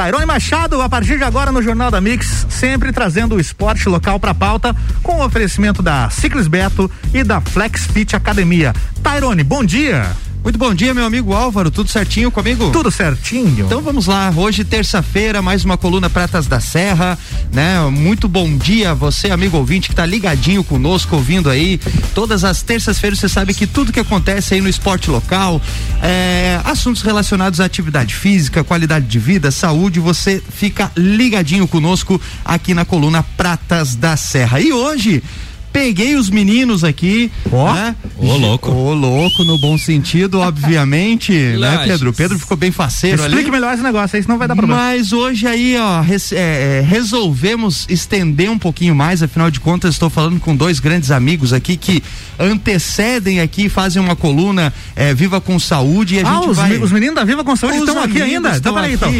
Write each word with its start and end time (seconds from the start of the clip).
Tairone 0.00 0.24
Machado, 0.24 0.80
a 0.80 0.88
partir 0.88 1.18
de 1.18 1.24
agora 1.24 1.52
no 1.52 1.60
Jornal 1.60 1.90
da 1.90 2.00
Mix, 2.00 2.46
sempre 2.48 2.90
trazendo 2.90 3.34
o 3.34 3.38
esporte 3.38 3.86
local 3.86 4.18
para 4.18 4.32
pauta, 4.32 4.74
com 5.02 5.16
o 5.16 5.24
oferecimento 5.26 5.82
da 5.82 6.08
Ciclis 6.08 6.48
Beto 6.48 6.90
e 7.12 7.22
da 7.22 7.38
Flex 7.38 7.84
Fit 7.84 8.16
Academia. 8.16 8.72
Tairone, 9.02 9.44
bom 9.44 9.62
dia. 9.62 10.10
Muito 10.42 10.58
bom 10.58 10.72
dia, 10.72 10.94
meu 10.94 11.04
amigo 11.04 11.34
Álvaro. 11.34 11.70
Tudo 11.70 11.90
certinho 11.90 12.30
comigo? 12.30 12.70
Tudo 12.70 12.90
certinho. 12.90 13.66
Então 13.66 13.82
vamos 13.82 14.06
lá. 14.06 14.32
Hoje, 14.34 14.64
terça-feira, 14.64 15.42
mais 15.42 15.66
uma 15.66 15.76
coluna 15.76 16.08
Pratas 16.08 16.46
da 16.46 16.58
Serra, 16.60 17.18
né? 17.52 17.78
Muito 17.90 18.26
bom 18.26 18.56
dia, 18.56 18.94
você, 18.94 19.30
amigo 19.30 19.58
ouvinte, 19.58 19.88
que 19.88 19.92
está 19.92 20.06
ligadinho 20.06 20.64
conosco, 20.64 21.14
ouvindo 21.14 21.50
aí. 21.50 21.78
Todas 22.14 22.42
as 22.42 22.62
terças-feiras 22.62 23.18
você 23.18 23.28
sabe 23.28 23.52
que 23.52 23.66
tudo 23.66 23.92
que 23.92 24.00
acontece 24.00 24.54
aí 24.54 24.62
no 24.62 24.68
esporte 24.68 25.10
local, 25.10 25.60
é, 26.02 26.58
assuntos 26.64 27.02
relacionados 27.02 27.60
à 27.60 27.66
atividade 27.66 28.14
física, 28.14 28.64
qualidade 28.64 29.06
de 29.06 29.18
vida, 29.18 29.50
saúde, 29.50 30.00
você 30.00 30.42
fica 30.50 30.90
ligadinho 30.96 31.68
conosco 31.68 32.18
aqui 32.42 32.72
na 32.72 32.86
coluna 32.86 33.22
Pratas 33.22 33.94
da 33.94 34.16
Serra. 34.16 34.58
E 34.58 34.72
hoje 34.72 35.22
Peguei 35.72 36.16
os 36.16 36.28
meninos 36.28 36.82
aqui. 36.82 37.30
Ó, 37.50 37.72
né? 37.72 37.94
ô 38.18 38.36
louco. 38.36 38.70
Ô 38.70 38.92
louco, 38.92 39.44
no 39.44 39.58
bom 39.58 39.78
sentido, 39.78 40.38
obviamente, 40.40 41.32
né, 41.32 41.84
Pedro? 41.84 42.12
Pedro 42.12 42.38
ficou 42.38 42.56
bem 42.56 42.70
faceiro 42.70 43.22
Explique 43.22 43.42
ali. 43.42 43.50
melhor 43.50 43.74
esse 43.74 43.82
negócio 43.82 44.16
aí, 44.16 44.22
senão 44.22 44.38
vai 44.38 44.48
dar 44.48 44.56
problema. 44.56 44.80
Mas 44.80 45.12
hoje 45.12 45.46
aí, 45.46 45.76
ó, 45.78 46.00
res, 46.00 46.32
é, 46.32 46.78
é, 46.78 46.80
resolvemos 46.80 47.86
estender 47.88 48.50
um 48.50 48.58
pouquinho 48.58 48.94
mais, 48.94 49.22
afinal 49.22 49.50
de 49.50 49.60
contas, 49.60 49.94
estou 49.94 50.10
falando 50.10 50.40
com 50.40 50.54
dois 50.56 50.80
grandes 50.80 51.10
amigos 51.10 51.52
aqui 51.52 51.76
que 51.76 52.02
antecedem 52.38 53.40
aqui, 53.40 53.68
fazem 53.68 54.02
uma 54.02 54.16
coluna 54.16 54.72
é, 54.96 55.14
Viva 55.14 55.40
com 55.40 55.58
Saúde 55.58 56.16
e 56.16 56.20
a 56.20 56.28
ah, 56.28 56.34
gente 56.34 56.48
os, 56.48 56.56
vai... 56.56 56.78
os 56.78 56.92
meninos 56.92 57.14
da 57.14 57.24
Viva 57.24 57.44
com 57.44 57.54
Saúde 57.54 57.78
os 57.78 57.88
estão 57.88 58.02
aqui 58.02 58.20
ainda? 58.20 58.56
Então, 58.56 58.74
peraí, 58.74 58.94
então. 58.94 59.10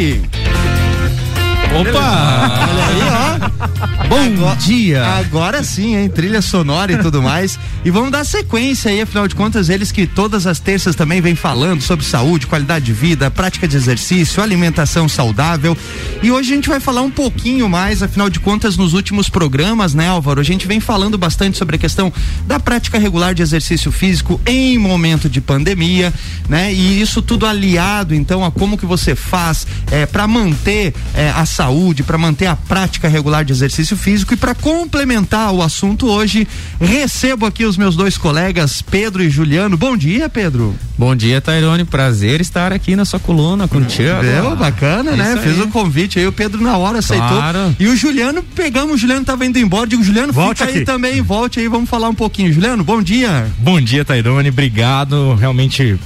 Opa! 1.72 2.66
Olha 2.68 2.86
aí, 2.86 3.00
ó. 3.46 4.08
Bom 4.08 4.34
agora, 4.34 4.56
dia! 4.56 5.06
Agora 5.06 5.62
sim, 5.62 5.94
hein? 5.96 6.08
Trilha 6.08 6.42
sonora 6.42 6.92
e 6.92 6.98
tudo 6.98 7.22
mais. 7.22 7.58
E 7.84 7.90
vamos 7.90 8.10
dar 8.10 8.24
sequência 8.24 8.90
aí, 8.90 9.00
afinal 9.00 9.28
de 9.28 9.36
contas, 9.36 9.68
eles 9.68 9.92
que 9.92 10.04
todas 10.06 10.46
as 10.48 10.58
terças 10.58 10.96
também 10.96 11.20
vêm 11.20 11.36
falando 11.36 11.80
sobre 11.80 12.04
saúde, 12.04 12.46
qualidade 12.46 12.86
de 12.86 12.92
vida, 12.92 13.30
prática 13.30 13.68
de 13.68 13.76
exercício, 13.76 14.42
alimentação 14.42 15.08
saudável. 15.08 15.76
E 16.22 16.30
hoje 16.30 16.52
a 16.52 16.56
gente 16.56 16.68
vai 16.68 16.80
falar 16.80 17.02
um 17.02 17.10
pouquinho 17.10 17.68
mais, 17.68 18.02
afinal 18.02 18.28
de 18.28 18.40
contas, 18.40 18.76
nos 18.76 18.92
últimos 18.92 19.28
programas, 19.28 19.94
né, 19.94 20.08
Álvaro? 20.08 20.40
A 20.40 20.44
gente 20.44 20.66
vem 20.66 20.80
falando 20.80 21.16
bastante 21.16 21.56
sobre 21.56 21.76
a 21.76 21.78
questão 21.78 22.12
da 22.46 22.58
prática 22.58 22.98
regular 22.98 23.32
de 23.32 23.42
exercício 23.42 23.92
físico 23.92 24.40
em 24.44 24.76
momento 24.76 25.28
de 25.28 25.40
pandemia, 25.40 26.12
né? 26.48 26.72
E 26.72 27.00
isso 27.00 27.22
tudo 27.22 27.46
aliado, 27.46 28.12
então, 28.12 28.44
a 28.44 28.50
como 28.50 28.76
que 28.76 28.86
você 28.86 29.14
faz 29.14 29.66
é, 29.90 30.04
para 30.04 30.26
manter 30.26 30.92
é, 31.14 31.30
a 31.30 31.46
saúde, 31.46 31.59
para 32.02 32.16
manter 32.16 32.46
a 32.46 32.56
prática 32.56 33.06
regular 33.06 33.44
de 33.44 33.52
exercício 33.52 33.94
físico 33.94 34.32
e 34.32 34.36
para 34.36 34.54
complementar 34.54 35.52
o 35.52 35.62
assunto 35.62 36.06
hoje, 36.06 36.48
recebo 36.80 37.44
aqui 37.44 37.66
os 37.66 37.76
meus 37.76 37.94
dois 37.94 38.16
colegas, 38.16 38.80
Pedro 38.80 39.22
e 39.22 39.28
Juliano. 39.28 39.76
Bom 39.76 39.94
dia, 39.94 40.28
Pedro. 40.28 40.74
Bom 40.96 41.14
dia, 41.14 41.38
Tairone. 41.38 41.84
Prazer 41.84 42.40
estar 42.40 42.72
aqui 42.72 42.96
na 42.96 43.04
sua 43.04 43.20
coluna 43.20 43.68
contigo. 43.68 44.08
Deu, 44.22 44.56
bacana, 44.56 45.10
é 45.10 45.16
né? 45.16 45.36
Fez 45.36 45.58
o 45.58 45.64
um 45.64 45.70
convite 45.70 46.18
aí, 46.18 46.26
o 46.26 46.32
Pedro 46.32 46.62
na 46.62 46.78
hora 46.78 47.00
aceitou. 47.00 47.28
Claro. 47.28 47.76
E 47.78 47.88
o 47.88 47.96
Juliano, 47.96 48.42
pegamos, 48.42 48.94
o 48.94 48.98
Juliano 48.98 49.24
tava 49.24 49.44
indo 49.44 49.58
embora, 49.58 49.86
digo, 49.86 50.02
Juliano, 50.02 50.32
volte 50.32 50.58
fica 50.58 50.70
aqui. 50.70 50.78
aí 50.78 50.84
também, 50.84 51.20
volte 51.20 51.60
aí, 51.60 51.68
vamos 51.68 51.90
falar 51.90 52.08
um 52.08 52.14
pouquinho. 52.14 52.50
Juliano, 52.52 52.82
bom 52.82 53.02
dia. 53.02 53.46
Bom 53.58 53.78
dia, 53.80 54.02
Tairone, 54.02 54.48
obrigado. 54.48 55.34
Realmente 55.34 55.98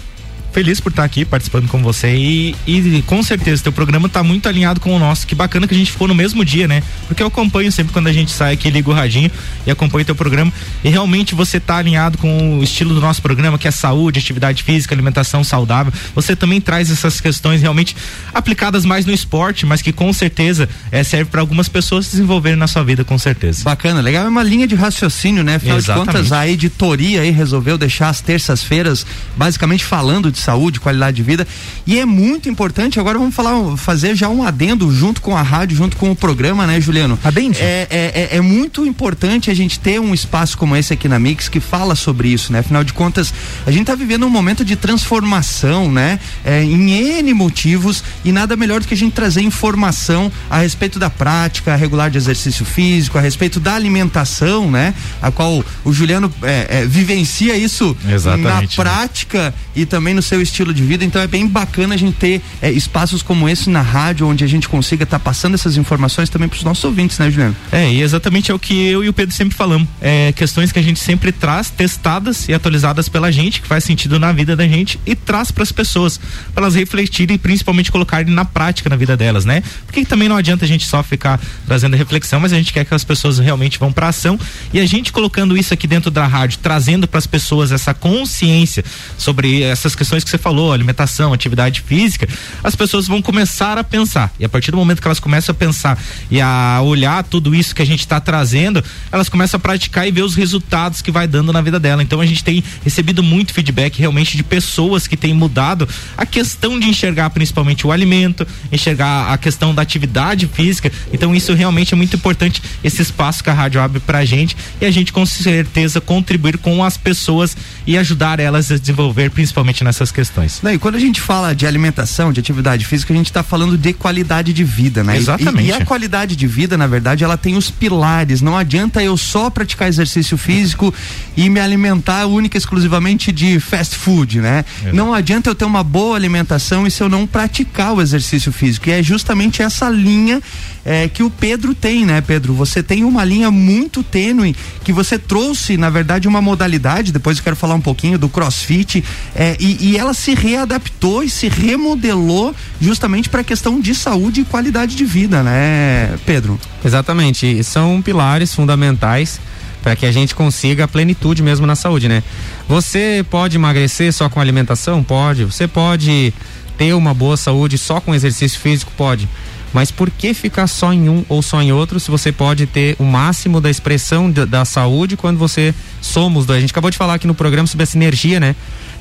feliz 0.55 0.79
por 0.79 0.91
estar 0.91 1.03
aqui 1.03 1.25
participando 1.25 1.67
com 1.67 1.83
você 1.83 2.15
e, 2.15 2.55
e 2.65 3.03
com 3.03 3.21
certeza 3.25 3.65
teu 3.65 3.73
programa 3.73 4.07
está 4.07 4.23
muito 4.23 4.49
alinhado 4.49 4.79
com 4.79 4.95
o 4.95 5.01
nosso. 5.01 5.27
Que 5.27 5.35
bacana 5.35 5.67
que 5.67 5.75
a 5.75 5.77
gente 5.77 5.91
ficou 5.91 6.07
no 6.07 6.15
mesmo 6.15 6.45
dia, 6.45 6.69
né? 6.69 6.81
Porque 7.09 7.21
eu 7.21 7.27
acompanho 7.27 7.73
sempre 7.73 7.93
quando 7.93 8.07
a 8.07 8.13
gente 8.13 8.31
sai 8.31 8.55
aqui, 8.55 8.71
ligo 8.71 8.93
o 8.93 8.95
radinho 8.95 9.29
e 9.67 9.71
acompanho 9.73 10.05
teu 10.05 10.15
programa. 10.15 10.53
E 10.85 10.89
realmente 10.89 11.35
você 11.35 11.57
está 11.57 11.79
alinhado 11.79 12.19
com 12.19 12.61
o 12.61 12.63
estilo 12.63 12.95
do 12.95 13.01
nosso 13.01 13.21
programa, 13.21 13.59
que 13.59 13.67
é 13.67 13.71
saúde, 13.73 14.21
atividade 14.21 14.63
física, 14.63 14.95
alimentação 14.95 15.43
saudável. 15.43 15.93
Você 16.15 16.37
também 16.37 16.61
traz 16.61 16.89
essas 16.89 17.21
questões 17.21 17.61
realmente 17.61 17.97
aplicadas 18.33 18.85
mais 18.85 19.05
no 19.05 19.13
esporte, 19.13 19.67
mas 19.67 19.83
que 19.83 19.93
com 19.93 20.13
certeza 20.13 20.69
é, 20.93 21.03
serve 21.03 21.33
para 21.33 21.41
algumas 21.41 21.69
pessoas 21.69 22.09
desenvolverem 22.09 22.57
na 22.57 22.69
sua 22.69 22.85
vida, 22.85 23.03
com 23.03 23.19
certeza. 23.19 23.65
Bacana, 23.65 24.01
legal. 24.01 24.25
É 24.25 24.29
uma 24.29 24.45
linha 24.45 24.69
de 24.69 24.77
raciocínio, 24.77 25.43
né? 25.43 25.57
Afinal 25.57 25.79
Exatamente. 25.79 26.07
de 26.07 26.13
contas, 26.13 26.33
a 26.33 26.47
editoria 26.47 27.23
aí 27.23 27.31
resolveu 27.33 27.77
deixar 27.77 28.09
as 28.09 28.21
terças-feiras 28.21 29.05
basicamente 29.37 29.85
falando 29.85 30.31
de 30.31 30.44
saúde, 30.45 30.81
qualidade 30.81 31.17
de 31.17 31.23
vida. 31.23 31.47
E 31.87 31.99
é 31.99 32.05
muito 32.05 32.49
importante, 32.49 33.01
agora 33.01 33.19
vamos 33.19 33.35
falar, 33.35 33.77
fazer 33.77 34.15
já 34.15 34.29
um 34.29 34.43
adendo 34.43 34.93
junto 34.95 35.21
com 35.21 35.37
a 35.37 35.43
rádio, 35.43 35.77
junto 35.77 35.97
com 35.97 36.11
o 36.11 36.17
programa, 36.17 36.67
né, 36.67 36.81
Juliano? 36.81 37.19
Adende. 37.25 37.61
É, 37.61 37.87
é, 37.91 38.29
é, 38.33 38.37
é 38.37 38.41
muito 38.41 38.87
importante 38.87 39.51
a 39.51 39.55
gente 39.55 39.79
ter 39.79 40.01
um 40.01 40.15
espaço 40.15 40.57
como 40.57 40.77
esse 40.77 40.93
aqui 40.93 41.09
na 41.09 41.19
Mix 41.19 41.49
que 41.49 41.61
fala 41.61 41.95
sobre 41.95 42.29
isso, 42.29 42.53
né? 42.53 42.61
Afinal 42.61 42.85
de 42.85 42.93
contas, 42.93 43.33
a 43.67 43.71
gente 43.71 43.83
está 43.83 43.95
vivendo 43.95 44.27
um 44.27 44.31
momento 44.31 44.65
de 44.65 44.77
transformação, 44.77 45.91
né? 45.91 46.19
É, 46.45 46.63
em 46.63 46.91
N 47.19 47.35
motivos 47.35 48.03
e 48.25 48.33
nada 48.33 48.57
melhor 48.57 48.81
do 48.81 48.87
que 48.87 48.95
a 48.95 48.97
gente 48.97 49.13
trazer 49.13 49.43
informação 49.43 50.31
a 50.51 50.59
respeito 50.59 50.99
da 50.99 51.11
prática 51.11 51.75
regular 51.77 52.11
de 52.11 52.19
exercício 52.19 52.65
físico, 52.65 53.19
a 53.19 53.21
respeito 53.21 53.59
da 53.61 53.75
alimentação, 53.75 54.71
né? 54.71 54.95
A 55.21 55.31
qual 55.31 55.65
o 55.85 55.93
Juliano 55.93 56.33
é, 56.43 56.67
é, 56.81 56.87
vivencia 56.87 57.57
isso 57.57 57.97
Exatamente, 58.09 58.45
na 58.45 58.61
né? 58.61 58.69
prática 58.77 59.45
né? 59.45 59.53
e 59.75 59.87
também 59.87 60.15
no 60.15 60.23
seu 60.23 60.34
seu 60.35 60.43
estilo 60.43 60.75
de 60.75 60.83
vida. 60.83 61.05
Então 61.05 61.23
é 61.23 61.27
bem 61.27 61.47
bacana 61.47 61.95
a 61.95 61.97
gente 61.97 62.17
ter 62.17 62.43
é, 62.61 62.71
espaços 62.71 63.23
como 63.23 63.49
esse 63.49 63.71
na 63.71 63.81
rádio, 63.81 64.27
onde 64.27 64.43
a 64.43 64.47
gente 64.47 64.69
consiga 64.69 65.05
estar 65.05 65.19
tá 65.19 65.25
passando 65.25 65.55
essas 65.55 65.77
informações 65.77 66.29
também 66.29 66.49
para 66.49 66.57
os 66.57 66.65
nossos 66.65 66.83
ouvintes, 66.85 67.19
né, 67.19 67.31
Juliano? 67.31 67.57
É, 67.71 67.91
e 67.91 68.03
exatamente 68.03 68.51
é 68.51 68.55
o 68.55 68.59
que 68.59 68.75
eu 68.87 69.05
e 69.05 69.09
o 69.09 69.13
Pedro 69.13 69.35
sempre 69.35 69.57
falamos. 69.57 69.87
É, 70.01 70.33
questões 70.33 70.73
que 70.73 70.79
a 70.79 70.83
gente 70.83 70.99
sempre 70.99 71.31
traz, 71.31 71.71
testadas 71.71 72.49
e 72.49 72.55
atualizadas 72.55 73.09
pela 73.09 73.31
gente, 73.31 73.63
que 73.63 73.69
faz 73.69 73.85
sentido 73.85 74.19
na 74.19 74.33
vida 74.33 74.57
da 74.57 74.67
gente 74.67 74.99
e 75.07 75.15
traz 75.15 75.53
para 75.53 75.63
as 75.63 75.71
pessoas, 75.71 76.19
para 76.53 76.65
elas 76.65 76.75
refletirem 76.75 77.37
e 77.37 77.39
principalmente 77.39 77.93
colocarem 77.93 78.33
na 78.33 78.45
prática 78.45 78.91
na 78.91 78.97
vida 78.97 79.17
delas, 79.17 79.45
né? 79.45 79.63
Porque 79.87 80.05
também 80.05 80.29
não 80.29 80.37
adianta 80.37 80.65
a 80.65 80.69
gente 80.69 80.85
só 80.85 81.03
ficar 81.03 81.41
trazendo 81.67 81.97
reflexão, 81.97 82.41
mas 82.41 82.53
a 82.53 82.57
gente 82.57 82.73
quer 82.73 82.85
que 82.85 82.95
as 82.95 83.05
pessoas 83.05 83.39
realmente 83.39 83.79
vão 83.79 83.93
para 83.93 84.09
ação 84.09 84.39
e 84.73 84.81
a 84.81 84.87
gente 84.87 85.13
colocando 85.13 85.57
isso 85.57 85.73
aqui 85.73 85.87
dentro 85.87 86.11
da 86.11 86.27
rádio, 86.27 86.59
trazendo 86.61 87.07
para 87.07 87.19
as 87.19 87.27
pessoas 87.27 87.71
essa 87.71 87.95
consciência 87.95 88.85
sobre 89.17 89.63
essas 89.63 89.95
questões 89.95 90.24
que 90.25 90.31
você 90.31 90.39
falou, 90.39 90.73
alimentação, 90.73 91.33
atividade 91.33 91.81
física, 91.81 92.29
as 92.63 92.75
pessoas 92.75 93.07
vão 93.07 93.23
começar 93.23 93.79
a 93.79 93.85
pensar. 93.85 94.33
E 94.39 94.45
a 94.45 94.49
partir 94.49 94.71
do 94.71 94.77
momento 94.77 95.01
que 95.01 95.07
elas 95.07 95.21
começam 95.21 95.53
a 95.53 95.57
pensar 95.57 95.99
e 96.31 96.41
a 96.41 96.81
olhar 96.83 97.23
tudo 97.25 97.55
isso 97.55 97.75
que 97.75 97.83
a 97.83 97.87
gente 97.87 98.01
está 98.01 98.21
trazendo, 98.21 98.83
elas 99.13 99.29
começam 99.29 99.59
a 99.59 99.61
praticar 99.61 100.09
e 100.09 100.11
ver 100.11 100.23
os 100.23 100.35
resultados 100.35 101.03
que 101.03 101.11
vai 101.11 101.27
dando 101.27 101.53
na 101.53 101.61
vida 101.61 101.79
dela. 101.79 102.03
Então 102.03 102.21
a 102.21 102.27
gente 102.27 102.43
tem 102.43 102.63
recebido 102.83 103.23
muito 103.23 103.53
feedback 103.53 103.99
realmente 103.99 104.37
de 104.37 104.43
pessoas 104.43 105.07
que 105.07 105.17
têm 105.17 105.35
mudado 105.35 105.89
a 106.17 106.27
questão 106.27 106.79
de 106.79 106.89
enxergar 106.89 107.31
principalmente 107.31 107.87
o 107.87 107.93
alimento, 107.93 108.47
enxergar 108.73 109.33
a 109.33 109.39
questão 109.39 109.75
da 109.75 109.83
atividade 109.83 110.47
física. 110.47 110.91
Então 111.13 111.35
isso 111.35 111.53
realmente 111.55 111.95
é 111.95 111.97
muito 111.97 112.17
importante 112.17 112.63
esse 112.83 113.03
espaço 113.03 113.43
que 113.43 113.51
a 113.51 113.55
rádio 113.55 113.81
abre 113.81 114.01
pra 114.01 114.25
gente 114.25 114.57
e 114.81 114.87
a 114.87 114.91
gente 114.91 115.13
com 115.13 115.27
certeza 115.27 116.01
contribuir 116.01 116.59
com 116.59 116.83
as 116.83 116.97
pessoas 116.97 117.57
e 117.87 117.99
ajudar 117.99 118.41
elas 118.41 118.71
a 118.71 118.79
desenvolver 118.79 119.31
principalmente 119.31 119.85
nessas 120.05 120.13
questões. 120.13 120.61
Não, 120.63 120.73
e 120.73 120.79
quando 120.79 120.97
a 120.97 120.99
gente 120.99 121.21
fala 121.21 121.55
de 121.55 121.67
alimentação, 121.67 122.33
de 122.33 122.41
atividade 122.41 122.85
física, 122.85 123.13
a 123.13 123.17
gente 123.17 123.27
está 123.27 123.43
falando 123.43 123.79
de 123.79 123.93
qualidade 123.93 124.53
de 124.53 124.63
vida, 124.63 125.03
né? 125.03 125.17
Exatamente. 125.17 125.67
E, 125.67 125.71
e, 125.71 125.73
a 125.73 125.85
qualidade 125.85 126.37
de 126.37 126.47
vida, 126.47 126.77
na 126.77 126.87
verdade, 126.87 127.25
ela 127.25 127.37
tem 127.37 127.57
os 127.57 127.71
pilares. 127.71 128.43
Não 128.43 128.57
adianta 128.57 129.03
eu 129.03 129.17
só 129.17 129.49
praticar 129.49 129.89
exercício 129.89 130.37
físico 130.37 130.93
e 131.37 131.49
me 131.49 131.61
alimentar 131.61 132.27
única 132.27 132.57
e 132.57 132.59
exclusivamente 132.59 133.33
de 133.33 133.59
fast 133.59 133.97
food, 133.97 134.41
né? 134.41 134.65
Não 134.93 135.15
adianta 135.15 135.49
eu 135.49 135.55
ter 135.55 135.65
uma 135.65 135.83
boa 135.83 136.17
alimentação 136.17 136.87
e 136.87 136.91
se 136.91 137.03
eu 137.03 137.09
não 137.09 137.27
praticar 137.27 137.95
o 137.95 138.03
exercício 138.03 138.53
físico. 138.53 138.89
E 138.89 138.93
é 138.93 139.03
justamente 139.03 139.63
essa 139.63 139.89
linha 139.89 140.41
é, 140.85 141.09
que 141.09 141.23
o 141.23 141.31
Pedro 141.31 141.75
tem, 141.75 142.05
né, 142.05 142.21
Pedro? 142.21 142.53
Você 142.55 142.83
tem 142.83 143.05
uma 143.05 143.25
linha 143.25 143.51
muito 143.51 144.03
tênue 144.03 144.55
que 144.85 144.93
você 144.93 145.19
trouxe, 145.19 145.77
na 145.77 145.89
verdade, 145.89 146.29
uma 146.29 146.43
modalidade. 146.43 147.13
Depois 147.13 147.39
eu 147.39 147.45
quero 147.45 147.57
falar 147.57 147.75
um 147.75 147.81
pouquinho 147.81 148.19
do 148.19 148.29
CrossFit 148.29 149.03
é, 149.35 149.57
e, 149.59 149.93
e, 149.93 149.94
ela 149.97 150.15
se 150.15 150.35
readaptou 150.35 151.23
e 151.23 151.31
se 151.31 151.49
remodelou 151.49 152.55
justamente 152.81 153.29
para 153.29 153.43
a 153.43 153.45
questão 153.45 153.81
de 153.81 153.95
saúde 153.95 154.41
e 154.41 154.45
qualidade 154.45 154.97
de 154.97 155.05
vida, 155.05 155.43
né, 155.43 156.19
Pedro? 156.25 156.59
Exatamente. 156.85 157.63
São 157.63 158.01
pilares 158.01 158.55
fundamentais 158.55 159.41
para 159.83 159.95
que 159.95 160.07
a 160.07 160.13
gente 160.13 160.35
consiga 160.35 160.85
a 160.85 160.89
plenitude 160.89 161.43
mesmo 161.43 161.67
na 161.67 161.77
saúde, 161.77 162.09
né? 162.09 162.23
Você 162.67 163.25
pode 163.31 163.57
emagrecer 163.57 164.13
só 164.13 164.31
com 164.31 164.41
alimentação? 164.41 165.03
Pode. 165.03 165.45
Você 165.45 165.69
pode 165.69 166.33
ter 166.79 166.95
uma 166.95 167.13
boa 167.13 167.37
saúde 167.37 167.77
só 167.77 168.01
com 168.01 168.15
exercício 168.15 168.59
físico? 168.59 168.91
Pode. 168.97 169.29
Mas 169.75 169.91
por 169.91 170.09
que 170.09 170.33
ficar 170.33 170.69
só 170.69 170.93
em 170.93 171.09
um 171.09 171.25
ou 171.29 171.43
só 171.43 171.61
em 171.61 171.73
outro 171.73 171.99
se 171.99 172.09
você 172.09 172.31
pode 172.31 172.65
ter 172.65 172.95
o 172.99 173.05
máximo 173.05 173.61
da 173.61 173.69
expressão 173.69 174.31
da, 174.31 174.45
da 174.45 174.65
saúde 174.65 175.17
quando 175.17 175.37
você 175.37 175.75
somos 176.01 176.47
dois? 176.47 176.59
A 176.59 176.61
gente 176.61 176.71
acabou 176.71 176.91
de 176.91 176.97
falar 176.97 177.15
aqui 177.15 177.27
no 177.27 177.35
programa 177.35 177.67
sobre 177.67 177.83
a 177.83 177.87
sinergia, 177.87 178.39
né? 178.39 178.55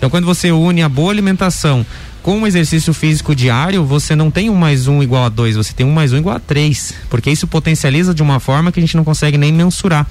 Então, 0.04 0.10
quando 0.10 0.26
você 0.26 0.52
une 0.52 0.82
a 0.82 0.90
boa 0.90 1.14
alimentação 1.14 1.86
com 2.22 2.42
o 2.42 2.46
exercício 2.46 2.94
físico 2.94 3.34
diário, 3.34 3.86
você 3.86 4.18
não 4.18 4.30
tem 4.30 4.50
um 4.50 4.54
mais 4.54 4.86
um 4.86 5.02
igual 5.02 5.24
a 5.24 5.30
dois, 5.30 5.56
você 5.56 5.72
tem 5.72 5.86
um 5.86 5.94
mais 5.94 6.12
um 6.12 6.18
igual 6.18 6.36
a 6.36 6.40
três, 6.42 6.94
porque 7.10 7.32
isso 7.32 7.48
potencializa 7.48 8.14
de 8.14 8.22
uma 8.22 8.38
forma 8.38 8.70
que 8.70 8.82
a 8.82 8.84
gente 8.84 8.98
não 8.98 9.06
consegue 9.06 9.38
nem 9.38 9.54
mensurar. 9.54 10.06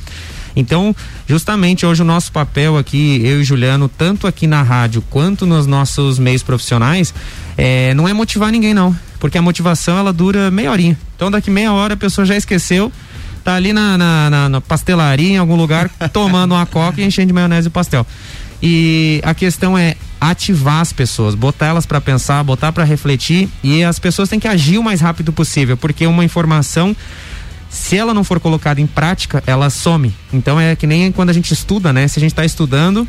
Então, 0.56 0.96
justamente 1.28 1.84
hoje 1.84 2.00
o 2.00 2.06
nosso 2.06 2.32
papel 2.32 2.78
aqui, 2.78 3.20
eu 3.22 3.42
e 3.42 3.44
Juliano, 3.44 3.86
tanto 3.86 4.26
aqui 4.26 4.46
na 4.46 4.62
rádio 4.62 5.04
quanto 5.10 5.44
nos 5.44 5.66
nossos 5.66 6.18
meios 6.18 6.42
profissionais, 6.42 7.12
é, 7.58 7.92
não 7.92 8.08
é 8.08 8.14
motivar 8.14 8.50
ninguém 8.50 8.72
não, 8.72 8.96
porque 9.20 9.36
a 9.36 9.42
motivação 9.42 9.98
ela 9.98 10.10
dura 10.10 10.50
meia 10.50 10.70
horinha. 10.70 10.98
Então 11.14 11.30
daqui 11.30 11.50
meia 11.50 11.70
hora 11.70 11.92
a 11.92 11.98
pessoa 11.98 12.24
já 12.24 12.34
esqueceu, 12.34 12.90
tá 13.44 13.56
ali 13.56 13.74
na, 13.74 13.98
na, 13.98 14.30
na, 14.30 14.48
na 14.48 14.60
pastelaria 14.62 15.34
em 15.34 15.36
algum 15.36 15.54
lugar 15.54 15.90
tomando 16.14 16.52
uma 16.52 16.64
coca 16.64 16.98
e 17.02 17.04
enchendo 17.04 17.26
de 17.26 17.34
maionese 17.34 17.68
o 17.68 17.70
pastel. 17.70 18.06
E 18.62 19.20
a 19.24 19.34
questão 19.34 19.76
é 19.76 19.96
ativar 20.20 20.80
as 20.80 20.92
pessoas, 20.92 21.34
botar 21.34 21.66
elas 21.66 21.84
para 21.84 22.00
pensar, 22.00 22.42
botar 22.44 22.70
para 22.70 22.84
refletir 22.84 23.48
e 23.62 23.82
as 23.82 23.98
pessoas 23.98 24.28
têm 24.28 24.38
que 24.38 24.46
agir 24.46 24.78
o 24.78 24.82
mais 24.82 25.00
rápido 25.00 25.32
possível, 25.32 25.76
porque 25.76 26.06
uma 26.06 26.24
informação 26.24 26.94
se 27.68 27.96
ela 27.96 28.12
não 28.12 28.22
for 28.22 28.38
colocada 28.38 28.80
em 28.80 28.86
prática, 28.86 29.42
ela 29.46 29.70
some. 29.70 30.14
Então 30.32 30.60
é 30.60 30.76
que 30.76 30.86
nem 30.86 31.10
quando 31.10 31.30
a 31.30 31.32
gente 31.32 31.52
estuda, 31.52 31.92
né? 31.92 32.06
Se 32.06 32.18
a 32.18 32.20
gente 32.20 32.32
está 32.32 32.44
estudando, 32.44 33.08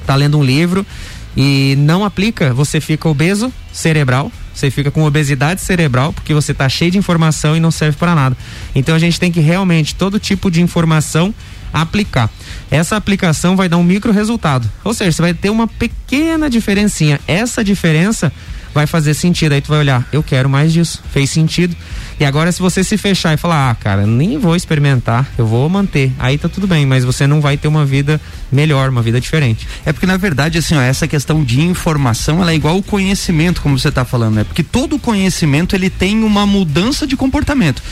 está 0.00 0.14
lendo 0.14 0.38
um 0.38 0.44
livro 0.44 0.86
e 1.34 1.74
não 1.78 2.04
aplica, 2.04 2.52
você 2.52 2.80
fica 2.80 3.08
obeso 3.08 3.52
cerebral, 3.72 4.30
você 4.54 4.70
fica 4.70 4.90
com 4.90 5.04
obesidade 5.04 5.60
cerebral 5.60 6.12
porque 6.12 6.32
você 6.32 6.52
está 6.52 6.68
cheio 6.68 6.90
de 6.90 6.98
informação 6.98 7.56
e 7.56 7.60
não 7.60 7.70
serve 7.70 7.98
para 7.98 8.14
nada. 8.14 8.36
Então 8.74 8.94
a 8.94 8.98
gente 8.98 9.18
tem 9.18 9.32
que 9.32 9.40
realmente 9.40 9.94
todo 9.94 10.18
tipo 10.18 10.50
de 10.50 10.62
informação 10.62 11.34
aplicar. 11.72 12.30
Essa 12.70 12.96
aplicação 12.96 13.56
vai 13.56 13.68
dar 13.68 13.76
um 13.76 13.82
micro 13.82 14.12
resultado. 14.12 14.70
Ou 14.84 14.94
seja, 14.94 15.10
você 15.10 15.22
vai 15.22 15.34
ter 15.34 15.50
uma 15.50 15.66
pequena 15.66 16.48
diferencinha. 16.48 17.20
Essa 17.26 17.64
diferença 17.64 18.32
vai 18.72 18.86
fazer 18.86 19.14
sentido. 19.14 19.52
Aí 19.52 19.60
tu 19.60 19.68
vai 19.68 19.78
olhar, 19.80 20.06
eu 20.12 20.22
quero 20.22 20.48
mais 20.48 20.72
disso, 20.72 21.02
fez 21.12 21.30
sentido. 21.30 21.74
E 22.18 22.24
agora 22.24 22.52
se 22.52 22.60
você 22.60 22.84
se 22.84 22.96
fechar 22.96 23.34
e 23.34 23.36
falar, 23.36 23.70
ah, 23.70 23.74
cara, 23.74 24.06
nem 24.06 24.38
vou 24.38 24.54
experimentar, 24.54 25.28
eu 25.36 25.46
vou 25.46 25.68
manter, 25.68 26.12
aí 26.18 26.38
tá 26.38 26.48
tudo 26.48 26.66
bem, 26.66 26.86
mas 26.86 27.04
você 27.04 27.26
não 27.26 27.40
vai 27.40 27.56
ter 27.56 27.68
uma 27.68 27.84
vida 27.84 28.20
melhor, 28.52 28.88
uma 28.88 29.02
vida 29.02 29.20
diferente. 29.20 29.66
É 29.84 29.92
porque 29.92 30.06
na 30.06 30.16
verdade, 30.16 30.58
assim, 30.58 30.76
ó, 30.76 30.80
essa 30.80 31.08
questão 31.08 31.42
de 31.42 31.60
informação, 31.60 32.40
ela 32.40 32.52
é 32.52 32.54
igual 32.54 32.76
o 32.76 32.82
conhecimento, 32.82 33.60
como 33.60 33.78
você 33.78 33.88
está 33.88 34.04
falando, 34.04 34.36
né? 34.36 34.44
Porque 34.44 34.62
todo 34.62 34.98
conhecimento 34.98 35.74
ele 35.74 35.90
tem 35.90 36.22
uma 36.22 36.46
mudança 36.46 37.06
de 37.06 37.16
comportamento. 37.16 37.82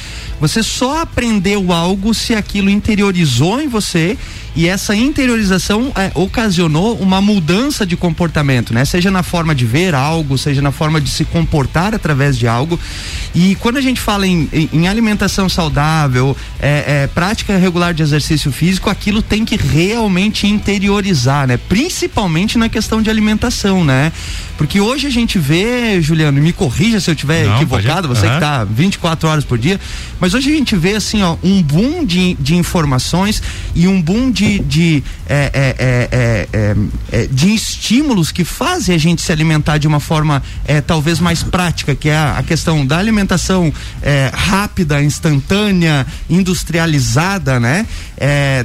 Você 0.40 0.62
só 0.62 1.02
aprendeu 1.02 1.72
algo 1.72 2.12
se 2.12 2.34
aquilo 2.34 2.69
interiorizou 2.69 3.60
em 3.60 3.69
você 3.69 4.19
e 4.54 4.69
essa 4.69 4.94
interiorização 4.94 5.92
é, 5.96 6.10
ocasionou 6.14 6.96
uma 6.98 7.22
mudança 7.22 7.86
de 7.86 7.96
comportamento, 7.96 8.74
né? 8.74 8.84
Seja 8.84 9.10
na 9.10 9.22
forma 9.22 9.54
de 9.54 9.64
ver 9.64 9.94
algo, 9.94 10.36
seja 10.36 10.60
na 10.60 10.70
forma 10.70 11.00
de 11.00 11.08
se 11.08 11.24
comportar 11.24 11.94
através 11.94 12.36
de 12.36 12.46
algo. 12.46 12.78
E 13.34 13.54
quando 13.56 13.78
a 13.78 13.80
gente 13.80 14.00
fala 14.00 14.11
em, 14.20 14.48
em, 14.52 14.68
em 14.72 14.88
alimentação 14.88 15.48
saudável, 15.48 16.36
é, 16.60 17.02
é, 17.02 17.06
prática 17.06 17.56
regular 17.56 17.92
de 17.94 18.02
exercício 18.02 18.52
físico, 18.52 18.88
aquilo 18.88 19.22
tem 19.22 19.44
que 19.44 19.56
realmente 19.56 20.46
interiorizar, 20.46 21.46
né? 21.46 21.56
Principalmente 21.56 22.58
na 22.58 22.68
questão 22.68 23.02
de 23.02 23.10
alimentação, 23.10 23.84
né? 23.84 24.12
Porque 24.56 24.80
hoje 24.80 25.06
a 25.06 25.10
gente 25.10 25.38
vê, 25.38 26.00
Juliano, 26.00 26.40
me 26.40 26.52
corrija 26.52 27.00
se 27.00 27.10
eu 27.10 27.16
tiver 27.16 27.46
Não, 27.46 27.56
equivocado, 27.56 28.08
pode... 28.08 28.20
você 28.20 28.26
uhum. 28.26 28.34
que 28.34 28.40
tá 28.40 28.64
24 28.64 29.28
horas 29.28 29.44
por 29.44 29.58
dia, 29.58 29.80
mas 30.20 30.34
hoje 30.34 30.52
a 30.52 30.54
gente 30.54 30.76
vê 30.76 30.94
assim, 30.94 31.22
ó, 31.22 31.36
um 31.42 31.62
boom 31.62 32.04
de, 32.04 32.34
de 32.34 32.54
informações 32.54 33.42
e 33.74 33.88
um 33.88 34.00
boom 34.00 34.30
de 34.30 34.52
de, 34.58 35.02
é, 35.28 35.50
é, 35.54 36.48
é, 36.52 36.76
é, 37.12 37.26
de 37.26 37.54
estímulos 37.54 38.32
que 38.32 38.44
fazem 38.44 38.94
a 38.94 38.98
gente 38.98 39.22
se 39.22 39.30
alimentar 39.32 39.78
de 39.78 39.86
uma 39.86 40.00
forma 40.00 40.42
talvez 40.86 41.20
mais 41.20 41.42
prática, 41.42 41.94
que 41.94 42.08
é 42.08 42.16
a, 42.16 42.38
a 42.38 42.42
questão 42.42 42.84
da 42.86 42.98
alimentação 42.98 43.72
rápida, 44.32 45.02
instantânea, 45.02 46.06
industrializada, 46.28 47.60
né? 47.60 47.87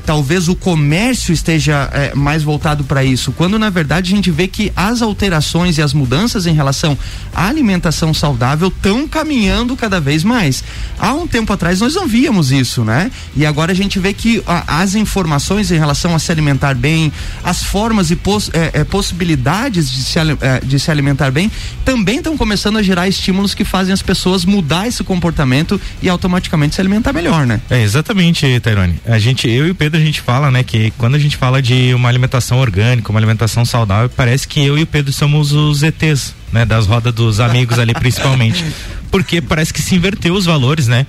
talvez 0.06 0.48
o 0.48 0.56
comércio 0.56 1.34
esteja 1.34 1.89
mais 2.16 2.44
voltado 2.44 2.84
para 2.84 3.04
isso, 3.04 3.31
quando 3.31 3.57
na 3.57 3.69
verdade 3.69 4.13
a 4.13 4.16
gente 4.16 4.30
vê 4.30 4.48
que 4.48 4.72
as 4.75 5.01
alterações 5.01 5.78
e 5.78 5.81
as 5.81 5.94
mudanças 5.94 6.45
em 6.45 6.54
relação 6.54 6.98
à 7.34 7.48
alimentação 7.48 8.13
saudável 8.13 8.68
estão 8.68 9.07
caminhando 9.07 9.75
cada 9.75 10.00
vez 10.00 10.24
mais. 10.24 10.63
Há 11.00 11.13
um 11.13 11.28
tempo 11.28 11.51
atrás 11.51 11.80
nós 11.80 11.95
não 11.95 12.07
víamos 12.07 12.51
isso, 12.51 12.83
né? 12.83 13.12
E 13.36 13.45
agora 13.45 13.72
a 13.72 13.75
gente 13.75 14.00
vê 14.00 14.13
que 14.13 14.44
a, 14.45 14.81
as 14.81 14.95
informações 14.95 15.72
em 15.72 15.78
relação 15.78 16.13
a 16.13 16.19
se 16.19 16.31
alimentar 16.31 16.75
bem, 16.75 17.12
as 17.44 17.63
formas 17.63 18.12
e 18.12 18.18
é, 18.54 18.81
é, 18.81 18.83
possibilidades 18.83 19.90
de 19.90 20.04
se, 20.04 20.19
é, 20.19 20.60
de 20.63 20.80
se 20.80 20.92
alimentar 20.92 21.31
bem, 21.31 21.51
também 21.83 22.18
estão 22.18 22.38
começando 22.38 22.78
a 22.78 22.83
gerar 22.83 23.07
estímulos 23.07 23.54
que 23.54 23.63
fazem 23.63 23.94
as 23.94 24.01
pessoas 24.01 24.45
mudar 24.45 24.88
esse 24.88 25.04
comportamento 25.04 25.26
e 26.01 26.09
automaticamente 26.09 26.75
se 26.75 26.81
alimentar 26.81 27.13
melhor, 27.13 27.45
né? 27.45 27.62
É, 27.69 27.81
exatamente, 27.81 28.59
Tairone. 28.59 29.00
A 29.06 29.19
gente, 29.19 29.50
eu 29.50 29.68
e 29.68 29.71
o 29.71 29.75
Pedro, 29.75 30.00
a 30.00 30.03
gente 30.03 30.21
fala, 30.21 30.51
né, 30.51 30.63
que 30.63 30.91
quando 30.97 31.15
a 31.15 31.19
gente 31.19 31.38
fala 31.38 31.62
de 31.62 31.94
uma 31.94 32.09
alimentação 32.09 32.59
orgânica, 32.59 33.09
uma 33.09 33.19
alimentação 33.19 33.65
saudável, 33.65 34.09
parece 34.09 34.47
que 34.47 34.65
eu 34.65 34.77
e 34.77 34.83
o 34.83 34.88
Pedro 34.88 35.12
somos 35.12 35.51
os 35.51 35.83
ETs, 35.83 36.33
né, 36.51 36.65
das 36.65 36.88
rodas 36.88 37.13
dos 37.13 37.39
amigos 37.39 37.79
ali, 37.79 37.94
principalmente. 37.94 38.63
Porque 39.12 39.41
parece 39.41 39.74
que 39.74 39.81
se 39.81 39.95
inverteu 39.95 40.33
os 40.33 40.45
valores, 40.45 40.88
né? 40.88 41.06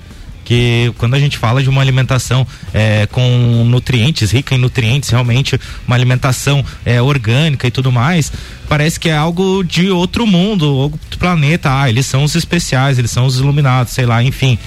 porque 0.49 0.91
quando 0.97 1.13
a 1.13 1.19
gente 1.19 1.37
fala 1.37 1.61
de 1.61 1.69
uma 1.69 1.79
alimentação 1.79 2.45
é, 2.73 3.05
com 3.05 3.63
nutrientes, 3.67 4.31
rica 4.31 4.55
em 4.55 4.57
nutrientes, 4.57 5.11
realmente 5.11 5.61
uma 5.85 5.95
alimentação 5.95 6.65
é, 6.83 6.99
orgânica 6.99 7.67
e 7.67 7.71
tudo 7.71 7.91
mais, 7.91 8.31
parece 8.69 8.99
que 8.99 9.09
é 9.09 9.17
algo 9.17 9.63
de 9.63 9.89
outro 9.89 10.27
mundo, 10.27 10.71
outro 10.71 11.17
planeta. 11.17 11.81
Ah, 11.81 11.89
eles 11.89 12.05
são 12.05 12.23
os 12.23 12.35
especiais, 12.35 12.99
eles 12.99 13.09
são 13.09 13.25
os 13.25 13.39
iluminados, 13.39 13.91
sei 13.91 14.05
lá, 14.05 14.23
enfim. 14.23 14.57